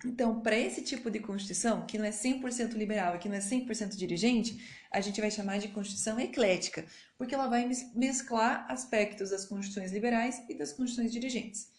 Então, 0.06 0.41
para 0.41 0.58
esse 0.58 0.82
tipo 0.82 1.10
de 1.10 1.19
Constituição, 1.19 1.86
que 1.86 1.97
não 1.97 2.06
é 2.06 2.12
100% 2.12 2.73
liberal 2.73 3.15
e 3.15 3.19
que 3.19 3.30
não 3.30 3.36
é 3.36 3.39
100% 3.39 3.95
dirigente, 3.95 4.62
a 4.91 4.99
gente 4.99 5.21
vai 5.21 5.32
chamar 5.32 5.60
de 5.60 5.69
Constituição 5.69 6.19
eclética, 6.19 6.86
porque 7.17 7.34
ela 7.34 7.47
vai 7.47 7.69
mesclar 7.95 8.65
aspectos 8.69 9.30
das 9.30 9.45
Constituições 9.45 9.93
liberais 9.93 10.43
e 10.49 10.54
das 10.54 10.73
Constituições 10.73 11.12
dirigentes. 11.12 11.71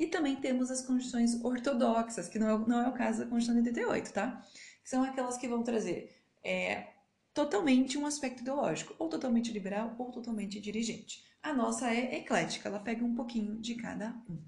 E 0.00 0.06
também 0.06 0.34
temos 0.34 0.70
as 0.70 0.80
Constituições 0.80 1.44
ortodoxas, 1.44 2.26
que 2.26 2.38
não 2.38 2.48
é, 2.48 2.66
não 2.66 2.80
é 2.80 2.88
o 2.88 2.94
caso 2.94 3.18
da 3.18 3.26
Constituição 3.26 3.62
de 3.62 3.68
88, 3.68 4.12
tá? 4.14 4.42
São 4.82 5.04
aquelas 5.04 5.36
que 5.36 5.46
vão 5.46 5.62
trazer 5.62 6.18
é, 6.42 6.88
totalmente 7.34 7.98
um 7.98 8.06
aspecto 8.06 8.40
ideológico, 8.40 8.94
ou 8.98 9.10
totalmente 9.10 9.52
liberal 9.52 9.94
ou 9.98 10.10
totalmente 10.10 10.58
dirigente. 10.58 11.22
A 11.42 11.52
nossa 11.52 11.92
é 11.92 12.16
eclética, 12.16 12.70
ela 12.70 12.78
pega 12.78 13.04
um 13.04 13.14
pouquinho 13.14 13.60
de 13.60 13.74
cada 13.74 14.16
um. 14.26 14.42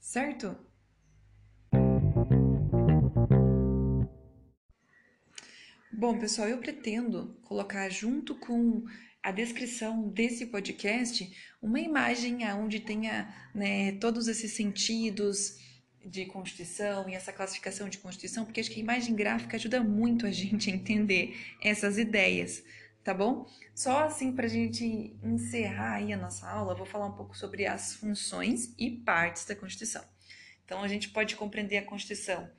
Certo? 0.00 0.56
Bom, 5.92 6.18
pessoal, 6.18 6.48
eu 6.48 6.58
pretendo 6.58 7.38
colocar 7.44 7.88
junto 7.88 8.34
com 8.34 8.82
a 9.22 9.30
descrição 9.30 10.08
desse 10.08 10.46
podcast 10.46 11.32
uma 11.62 11.78
imagem 11.78 12.44
onde 12.54 12.80
tenha 12.80 13.32
né, 13.54 13.92
todos 13.92 14.26
esses 14.26 14.52
sentidos 14.52 15.58
de 16.04 16.26
Constituição 16.26 17.08
e 17.08 17.14
essa 17.14 17.32
classificação 17.32 17.88
de 17.88 17.98
Constituição, 17.98 18.44
porque 18.44 18.60
acho 18.60 18.70
que 18.70 18.80
a 18.80 18.82
imagem 18.82 19.14
gráfica 19.14 19.56
ajuda 19.56 19.80
muito 19.80 20.26
a 20.26 20.32
gente 20.32 20.68
a 20.68 20.74
entender 20.74 21.36
essas 21.62 21.98
ideias, 21.98 22.64
tá 23.04 23.14
bom? 23.14 23.46
Só 23.72 24.04
assim 24.04 24.32
para 24.32 24.46
a 24.46 24.50
gente 24.50 25.16
encerrar 25.22 25.94
aí 25.94 26.12
a 26.12 26.16
nossa 26.16 26.48
aula, 26.48 26.74
vou 26.74 26.86
falar 26.86 27.06
um 27.06 27.12
pouco 27.12 27.36
sobre 27.36 27.64
as 27.66 27.94
funções 27.94 28.74
e 28.76 28.90
partes 28.90 29.44
da 29.44 29.54
Constituição. 29.54 30.04
Então 30.64 30.82
a 30.82 30.88
gente 30.88 31.10
pode 31.10 31.36
compreender 31.36 31.78
a 31.78 31.84
Constituição, 31.84 32.50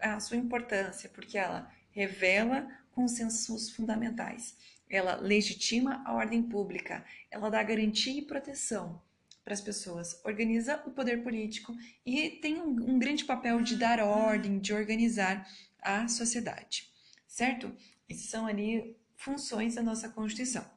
a 0.00 0.18
sua 0.18 0.36
importância, 0.36 1.08
porque 1.10 1.38
ela 1.38 1.70
revela 1.92 2.68
consensos 2.90 3.70
fundamentais. 3.70 4.56
Ela 4.88 5.16
legitima 5.16 6.02
a 6.04 6.14
ordem 6.14 6.42
pública, 6.42 7.04
ela 7.30 7.50
dá 7.50 7.62
garantia 7.62 8.18
e 8.18 8.22
proteção 8.22 9.02
para 9.44 9.54
as 9.54 9.60
pessoas, 9.60 10.20
organiza 10.24 10.82
o 10.86 10.90
poder 10.90 11.22
político 11.22 11.72
e 12.04 12.30
tem 12.30 12.60
um, 12.60 12.94
um 12.94 12.98
grande 12.98 13.24
papel 13.24 13.60
de 13.62 13.76
dar 13.76 14.00
ordem, 14.00 14.58
de 14.58 14.72
organizar 14.72 15.48
a 15.80 16.08
sociedade, 16.08 16.90
certo? 17.28 17.72
Essas 18.08 18.26
são 18.26 18.46
ali 18.46 18.96
funções 19.14 19.76
da 19.76 19.82
nossa 19.82 20.08
Constituição. 20.08 20.68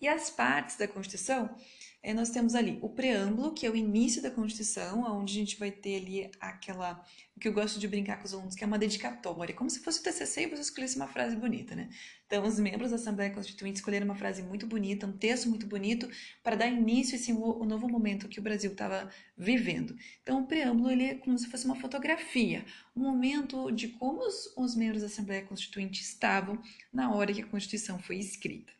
E 0.00 0.08
as 0.08 0.30
partes 0.30 0.76
da 0.76 0.88
Constituição 0.88 1.56
é, 2.04 2.12
nós 2.12 2.28
temos 2.28 2.54
ali 2.54 2.78
o 2.82 2.88
preâmbulo, 2.90 3.54
que 3.54 3.64
é 3.64 3.70
o 3.70 3.74
início 3.74 4.20
da 4.20 4.30
Constituição, 4.30 5.02
onde 5.18 5.32
a 5.32 5.40
gente 5.40 5.58
vai 5.58 5.70
ter 5.70 5.96
ali 5.96 6.30
aquela, 6.38 7.02
o 7.34 7.40
que 7.40 7.48
eu 7.48 7.52
gosto 7.52 7.80
de 7.80 7.88
brincar 7.88 8.18
com 8.18 8.26
os 8.26 8.34
alunos, 8.34 8.54
que 8.54 8.62
é 8.62 8.66
uma 8.66 8.78
dedicatória, 8.78 9.54
como 9.54 9.70
se 9.70 9.80
fosse 9.80 10.00
o 10.00 10.02
TCC 10.02 10.42
e 10.42 10.46
você 10.48 10.60
escolhesse 10.60 10.96
uma 10.96 11.08
frase 11.08 11.34
bonita, 11.34 11.74
né? 11.74 11.88
Então, 12.26 12.44
os 12.44 12.60
membros 12.60 12.90
da 12.90 12.96
Assembleia 12.96 13.32
Constituinte 13.32 13.78
escolheram 13.78 14.04
uma 14.04 14.14
frase 14.14 14.42
muito 14.42 14.66
bonita, 14.66 15.06
um 15.06 15.16
texto 15.16 15.48
muito 15.48 15.66
bonito, 15.66 16.06
para 16.42 16.56
dar 16.56 16.68
início 16.68 17.14
a 17.14 17.16
esse 17.16 17.32
novo 17.32 17.88
momento 17.88 18.28
que 18.28 18.38
o 18.38 18.42
Brasil 18.42 18.72
estava 18.72 19.10
vivendo. 19.34 19.96
Então, 20.22 20.42
o 20.42 20.46
preâmbulo 20.46 20.90
ele 20.90 21.04
é 21.04 21.14
como 21.14 21.38
se 21.38 21.46
fosse 21.46 21.64
uma 21.64 21.76
fotografia, 21.76 22.66
um 22.94 23.00
momento 23.00 23.70
de 23.70 23.88
como 23.88 24.20
os, 24.20 24.52
os 24.58 24.76
membros 24.76 25.00
da 25.00 25.06
Assembleia 25.06 25.42
Constituinte 25.42 26.02
estavam 26.02 26.60
na 26.92 27.14
hora 27.14 27.32
que 27.32 27.40
a 27.40 27.46
Constituição 27.46 27.98
foi 27.98 28.18
escrita. 28.18 28.73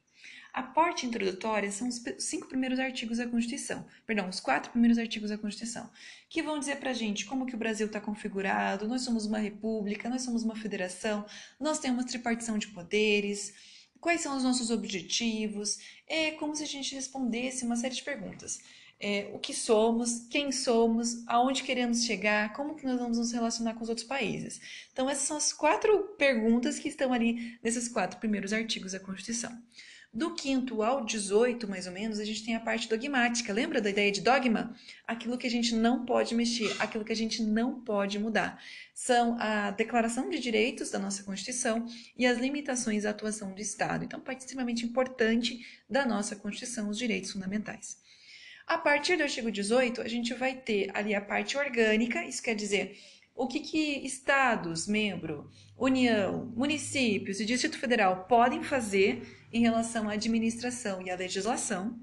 A 0.54 0.62
parte 0.62 1.04
introdutória 1.04 1.68
são 1.72 1.88
os 1.88 2.00
cinco 2.20 2.46
primeiros 2.46 2.78
artigos 2.78 3.18
da 3.18 3.26
Constituição, 3.26 3.84
perdão, 4.06 4.28
os 4.28 4.38
quatro 4.38 4.70
primeiros 4.70 4.98
artigos 4.98 5.30
da 5.30 5.36
Constituição, 5.36 5.90
que 6.28 6.44
vão 6.44 6.60
dizer 6.60 6.76
para 6.76 6.90
a 6.90 6.94
gente 6.94 7.26
como 7.26 7.44
que 7.44 7.56
o 7.56 7.58
Brasil 7.58 7.88
está 7.88 8.00
configurado, 8.00 8.86
nós 8.86 9.02
somos 9.02 9.26
uma 9.26 9.38
república, 9.38 10.08
nós 10.08 10.22
somos 10.22 10.44
uma 10.44 10.54
federação, 10.54 11.26
nós 11.58 11.80
temos 11.80 12.04
tripartição 12.04 12.56
de 12.56 12.68
poderes, 12.68 13.52
quais 14.00 14.20
são 14.20 14.36
os 14.36 14.44
nossos 14.44 14.70
objetivos, 14.70 15.80
é 16.06 16.30
como 16.30 16.54
se 16.54 16.62
a 16.62 16.66
gente 16.66 16.94
respondesse 16.94 17.64
uma 17.64 17.74
série 17.74 17.96
de 17.96 18.04
perguntas. 18.04 18.60
É, 19.00 19.32
o 19.34 19.40
que 19.40 19.52
somos, 19.52 20.28
quem 20.30 20.52
somos, 20.52 21.26
aonde 21.26 21.64
queremos 21.64 22.04
chegar, 22.04 22.52
como 22.52 22.76
que 22.76 22.86
nós 22.86 23.00
vamos 23.00 23.18
nos 23.18 23.32
relacionar 23.32 23.74
com 23.74 23.82
os 23.82 23.88
outros 23.88 24.06
países. 24.06 24.60
Então, 24.92 25.10
essas 25.10 25.24
são 25.24 25.36
as 25.36 25.52
quatro 25.52 26.14
perguntas 26.16 26.78
que 26.78 26.88
estão 26.88 27.12
ali 27.12 27.58
nesses 27.60 27.88
quatro 27.88 28.20
primeiros 28.20 28.52
artigos 28.52 28.92
da 28.92 29.00
Constituição. 29.00 29.50
Do 30.14 30.32
quinto 30.32 30.80
ao 30.80 31.04
18, 31.04 31.66
mais 31.66 31.88
ou 31.88 31.92
menos, 31.92 32.20
a 32.20 32.24
gente 32.24 32.44
tem 32.44 32.54
a 32.54 32.60
parte 32.60 32.88
dogmática. 32.88 33.52
Lembra 33.52 33.80
da 33.80 33.90
ideia 33.90 34.12
de 34.12 34.20
dogma? 34.20 34.72
Aquilo 35.04 35.36
que 35.36 35.46
a 35.46 35.50
gente 35.50 35.74
não 35.74 36.06
pode 36.06 36.36
mexer, 36.36 36.72
aquilo 36.78 37.04
que 37.04 37.10
a 37.10 37.16
gente 37.16 37.42
não 37.42 37.80
pode 37.80 38.16
mudar. 38.16 38.62
São 38.94 39.36
a 39.40 39.72
declaração 39.72 40.30
de 40.30 40.38
direitos 40.38 40.88
da 40.88 41.00
nossa 41.00 41.24
Constituição 41.24 41.84
e 42.16 42.24
as 42.26 42.38
limitações 42.38 43.04
à 43.04 43.10
atuação 43.10 43.52
do 43.52 43.60
Estado. 43.60 44.04
Então, 44.04 44.20
parte 44.20 44.42
extremamente 44.42 44.86
importante 44.86 45.66
da 45.90 46.06
nossa 46.06 46.36
Constituição, 46.36 46.88
os 46.88 46.96
direitos 46.96 47.32
fundamentais. 47.32 47.98
A 48.68 48.78
partir 48.78 49.16
do 49.16 49.24
artigo 49.24 49.50
18, 49.50 50.00
a 50.00 50.06
gente 50.06 50.32
vai 50.32 50.54
ter 50.54 50.92
ali 50.94 51.12
a 51.12 51.20
parte 51.20 51.58
orgânica, 51.58 52.24
isso 52.24 52.40
quer 52.40 52.54
dizer 52.54 52.96
o 53.34 53.48
que, 53.48 53.58
que 53.58 54.06
estados, 54.06 54.86
membro, 54.86 55.50
União, 55.76 56.52
municípios 56.54 57.40
e 57.40 57.44
Distrito 57.44 57.78
Federal 57.78 58.26
podem 58.26 58.62
fazer 58.62 59.43
em 59.54 59.60
relação 59.60 60.08
à 60.10 60.14
administração 60.14 61.00
e 61.00 61.10
à 61.10 61.14
legislação, 61.14 61.96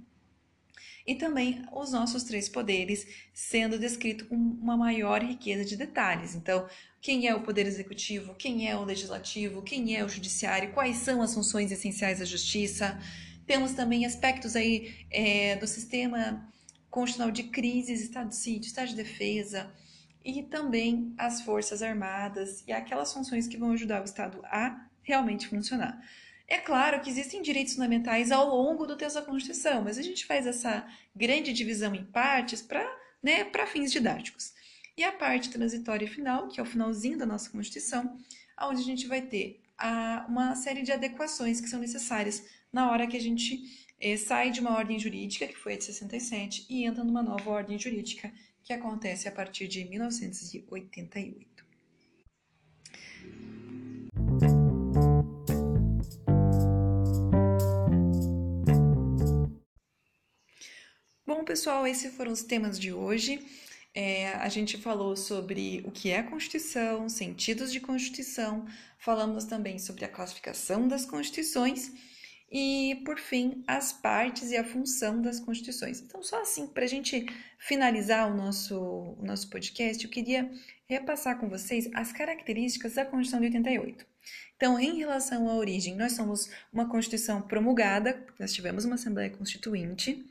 e 1.05 1.15
também 1.15 1.65
os 1.73 1.91
nossos 1.91 2.23
três 2.23 2.47
poderes 2.47 3.05
sendo 3.33 3.77
descrito 3.77 4.25
com 4.25 4.35
uma 4.35 4.77
maior 4.77 5.21
riqueza 5.21 5.65
de 5.65 5.75
detalhes. 5.75 6.33
Então, 6.33 6.65
quem 7.01 7.27
é 7.27 7.35
o 7.35 7.41
poder 7.41 7.65
executivo, 7.65 8.35
quem 8.35 8.69
é 8.69 8.77
o 8.77 8.85
legislativo, 8.85 9.63
quem 9.63 9.97
é 9.97 10.05
o 10.05 10.07
judiciário, 10.07 10.71
quais 10.71 10.97
são 10.97 11.21
as 11.21 11.33
funções 11.33 11.71
essenciais 11.71 12.19
da 12.19 12.25
justiça. 12.25 12.97
Temos 13.45 13.73
também 13.73 14.05
aspectos 14.05 14.55
aí 14.55 15.05
é, 15.11 15.57
do 15.57 15.67
sistema 15.67 16.47
constitucional 16.89 17.31
de 17.31 17.43
crises, 17.43 18.01
estado 18.01 18.29
de 18.29 18.35
sítio, 18.37 18.67
estado 18.67 18.89
de 18.89 18.95
defesa, 18.95 19.69
e 20.23 20.43
também 20.43 21.13
as 21.17 21.41
forças 21.41 21.81
armadas 21.81 22.63
e 22.65 22.71
aquelas 22.71 23.11
funções 23.11 23.47
que 23.47 23.57
vão 23.57 23.71
ajudar 23.71 24.01
o 24.01 24.05
Estado 24.05 24.39
a 24.45 24.87
realmente 25.01 25.47
funcionar. 25.47 25.99
É 26.51 26.57
claro 26.57 26.99
que 26.99 27.09
existem 27.09 27.41
direitos 27.41 27.75
fundamentais 27.75 28.29
ao 28.29 28.45
longo 28.45 28.85
do 28.85 28.97
texto 28.97 29.15
da 29.15 29.21
Constituição, 29.21 29.81
mas 29.85 29.97
a 29.97 30.01
gente 30.01 30.25
faz 30.25 30.45
essa 30.45 30.85
grande 31.15 31.53
divisão 31.53 31.95
em 31.95 32.03
partes 32.03 32.61
para 32.61 32.85
né, 33.23 33.49
fins 33.67 33.89
didáticos. 33.89 34.51
E 34.97 35.01
a 35.01 35.13
parte 35.13 35.49
transitória 35.49 36.05
final, 36.09 36.49
que 36.49 36.59
é 36.59 36.63
o 36.63 36.65
finalzinho 36.65 37.17
da 37.17 37.25
nossa 37.25 37.49
Constituição, 37.49 38.17
onde 38.63 38.81
a 38.81 38.83
gente 38.83 39.07
vai 39.07 39.21
ter 39.21 39.61
a 39.77 40.25
uma 40.27 40.53
série 40.53 40.81
de 40.81 40.91
adequações 40.91 41.61
que 41.61 41.69
são 41.69 41.79
necessárias 41.79 42.43
na 42.69 42.91
hora 42.91 43.07
que 43.07 43.15
a 43.15 43.21
gente 43.21 43.87
é, 43.97 44.17
sai 44.17 44.51
de 44.51 44.59
uma 44.59 44.75
ordem 44.75 44.99
jurídica, 44.99 45.47
que 45.47 45.55
foi 45.55 45.75
a 45.75 45.77
de 45.77 45.85
67, 45.85 46.65
e 46.69 46.83
entra 46.83 47.01
numa 47.01 47.23
nova 47.23 47.49
ordem 47.49 47.79
jurídica, 47.79 48.29
que 48.61 48.73
acontece 48.73 49.25
a 49.25 49.31
partir 49.31 49.69
de 49.69 49.85
1988. 49.85 51.65
Bom, 61.25 61.43
pessoal, 61.43 61.85
esses 61.85 62.13
foram 62.15 62.31
os 62.31 62.41
temas 62.41 62.79
de 62.79 62.91
hoje. 62.91 63.45
É, 63.93 64.29
a 64.29 64.49
gente 64.49 64.77
falou 64.77 65.15
sobre 65.15 65.83
o 65.85 65.91
que 65.91 66.09
é 66.09 66.23
Constituição, 66.23 67.07
sentidos 67.07 67.71
de 67.71 67.79
Constituição, 67.79 68.65
falamos 68.97 69.45
também 69.45 69.77
sobre 69.77 70.03
a 70.03 70.07
classificação 70.07 70.87
das 70.87 71.05
Constituições 71.05 71.91
e, 72.51 73.01
por 73.05 73.19
fim, 73.19 73.63
as 73.67 73.93
partes 73.93 74.49
e 74.49 74.57
a 74.57 74.63
função 74.63 75.21
das 75.21 75.39
Constituições. 75.39 76.01
Então, 76.01 76.23
só 76.23 76.41
assim, 76.41 76.65
para 76.65 76.85
a 76.85 76.87
gente 76.87 77.27
finalizar 77.59 78.31
o 78.31 78.35
nosso, 78.35 78.79
o 78.79 79.23
nosso 79.23 79.47
podcast, 79.49 80.03
eu 80.03 80.09
queria 80.09 80.49
repassar 80.87 81.37
com 81.37 81.47
vocês 81.47 81.87
as 81.93 82.11
características 82.11 82.95
da 82.95 83.05
Constituição 83.05 83.39
de 83.39 83.45
88. 83.45 84.05
Então, 84.57 84.79
em 84.79 84.97
relação 84.97 85.47
à 85.47 85.55
origem, 85.55 85.95
nós 85.95 86.13
somos 86.13 86.49
uma 86.73 86.89
Constituição 86.89 87.43
promulgada, 87.43 88.25
nós 88.39 88.53
tivemos 88.53 88.85
uma 88.85 88.95
Assembleia 88.95 89.29
Constituinte. 89.29 90.25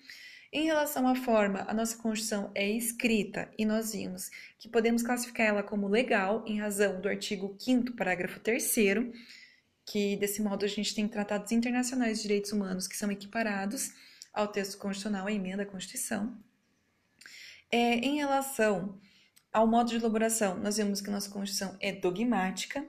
Em 0.53 0.65
relação 0.65 1.07
à 1.07 1.15
forma, 1.15 1.65
a 1.69 1.73
nossa 1.73 1.97
Constituição 1.97 2.51
é 2.57 2.69
escrita 2.69 3.49
e 3.57 3.65
nós 3.65 3.93
vimos 3.93 4.31
que 4.59 4.69
podemos 4.69 5.01
classificar 5.01 5.47
ela 5.47 5.63
como 5.63 5.87
legal 5.87 6.45
em 6.45 6.59
razão 6.59 7.01
do 7.01 7.09
artigo 7.09 7.55
5 7.57 7.93
parágrafo 7.93 8.41
3 8.41 8.75
que 9.87 10.17
desse 10.17 10.43
modo 10.43 10.65
a 10.65 10.69
gente 10.69 10.93
tem 10.93 11.07
tratados 11.07 11.53
internacionais 11.53 12.17
de 12.17 12.23
direitos 12.23 12.51
humanos 12.51 12.89
que 12.89 12.97
são 12.97 13.13
equiparados 13.13 13.93
ao 14.33 14.49
texto 14.49 14.77
constitucional, 14.77 15.29
à 15.29 15.33
emenda 15.33 15.63
à 15.63 15.67
Constituição. 15.67 16.37
É, 17.71 17.95
em 17.99 18.17
relação 18.17 18.99
ao 19.53 19.69
modo 19.69 19.91
de 19.91 19.97
elaboração, 19.97 20.57
nós 20.59 20.77
vimos 20.77 21.01
que 21.01 21.11
a 21.11 21.13
nossa 21.13 21.31
Constituição 21.31 21.77
é 21.81 21.93
dogmática. 21.93 22.85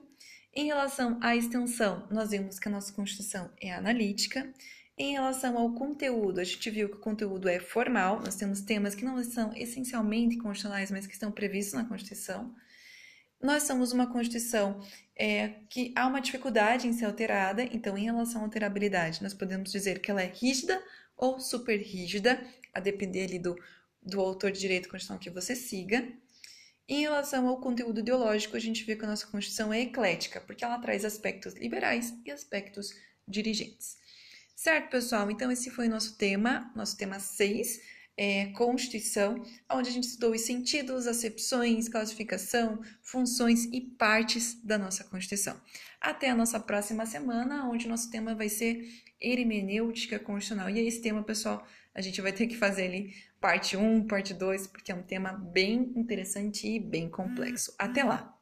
Em 0.53 0.65
relação 0.65 1.19
à 1.21 1.35
extensão, 1.35 2.07
nós 2.09 2.31
vimos 2.31 2.57
que 2.57 2.67
a 2.67 2.71
nossa 2.71 2.91
Constituição 2.91 3.51
é 3.61 3.71
analítica. 3.71 4.51
Em 4.97 5.13
relação 5.13 5.57
ao 5.57 5.73
conteúdo, 5.73 6.39
a 6.39 6.43
gente 6.43 6.69
viu 6.69 6.89
que 6.89 6.95
o 6.95 6.99
conteúdo 6.99 7.47
é 7.47 7.59
formal, 7.59 8.19
nós 8.19 8.35
temos 8.35 8.61
temas 8.61 8.93
que 8.93 9.05
não 9.05 9.23
são 9.23 9.53
essencialmente 9.55 10.37
constitucionais, 10.37 10.91
mas 10.91 11.07
que 11.07 11.13
estão 11.13 11.31
previstos 11.31 11.73
na 11.73 11.85
Constituição. 11.85 12.53
Nós 13.41 13.63
somos 13.63 13.91
uma 13.91 14.11
Constituição 14.11 14.79
é, 15.15 15.49
que 15.69 15.91
há 15.95 16.05
uma 16.05 16.21
dificuldade 16.21 16.87
em 16.87 16.93
ser 16.93 17.05
alterada, 17.05 17.63
então, 17.63 17.97
em 17.97 18.03
relação 18.03 18.41
à 18.41 18.43
alterabilidade, 18.43 19.23
nós 19.23 19.33
podemos 19.33 19.71
dizer 19.71 19.99
que 19.99 20.11
ela 20.11 20.21
é 20.21 20.27
rígida 20.27 20.81
ou 21.17 21.39
super 21.39 21.79
rígida, 21.79 22.39
a 22.73 22.79
depender 22.79 23.23
ali 23.23 23.39
do, 23.39 23.55
do 24.01 24.19
autor 24.19 24.51
de 24.51 24.59
direito 24.59 24.89
constitucional 24.89 25.19
que 25.19 25.29
você 25.29 25.55
siga. 25.55 26.07
Em 26.87 27.01
relação 27.01 27.47
ao 27.47 27.59
conteúdo 27.59 28.01
ideológico, 28.01 28.57
a 28.57 28.59
gente 28.59 28.83
vê 28.83 28.95
que 28.95 29.05
a 29.05 29.07
nossa 29.07 29.27
Constituição 29.27 29.73
é 29.73 29.81
eclética, 29.81 30.41
porque 30.41 30.63
ela 30.63 30.79
traz 30.79 31.05
aspectos 31.05 31.53
liberais 31.53 32.13
e 32.25 32.31
aspectos 32.31 32.93
dirigentes. 33.27 34.00
Certo, 34.55 34.89
pessoal? 34.89 35.29
Então, 35.31 35.51
esse 35.51 35.69
foi 35.69 35.87
o 35.87 35.89
nosso 35.89 36.17
tema, 36.17 36.71
nosso 36.75 36.95
tema 36.97 37.19
6, 37.19 37.79
é, 38.17 38.47
Constituição, 38.47 39.43
onde 39.71 39.89
a 39.89 39.91
gente 39.91 40.03
estudou 40.03 40.31
os 40.33 40.41
sentidos, 40.41 41.07
acepções, 41.07 41.89
classificação, 41.89 42.79
funções 43.01 43.65
e 43.65 43.81
partes 43.81 44.61
da 44.63 44.77
nossa 44.77 45.03
Constituição. 45.03 45.59
Até 45.99 46.29
a 46.29 46.35
nossa 46.35 46.59
próxima 46.59 47.05
semana, 47.05 47.67
onde 47.69 47.87
o 47.87 47.89
nosso 47.89 48.11
tema 48.11 48.35
vai 48.35 48.49
ser 48.49 48.87
hermenêutica 49.19 50.19
constitucional. 50.19 50.69
E 50.69 50.79
esse 50.79 51.01
tema, 51.01 51.23
pessoal, 51.23 51.65
a 51.93 52.01
gente 52.01 52.21
vai 52.21 52.31
ter 52.31 52.47
que 52.47 52.55
fazer 52.55 52.83
ali 52.83 53.13
parte 53.39 53.75
1, 53.75 54.05
parte 54.07 54.33
2, 54.33 54.67
porque 54.67 54.91
é 54.91 54.95
um 54.95 55.03
tema 55.03 55.33
bem 55.33 55.91
interessante 55.95 56.67
e 56.67 56.79
bem 56.79 57.09
complexo. 57.09 57.73
Até 57.77 58.03
lá! 58.03 58.40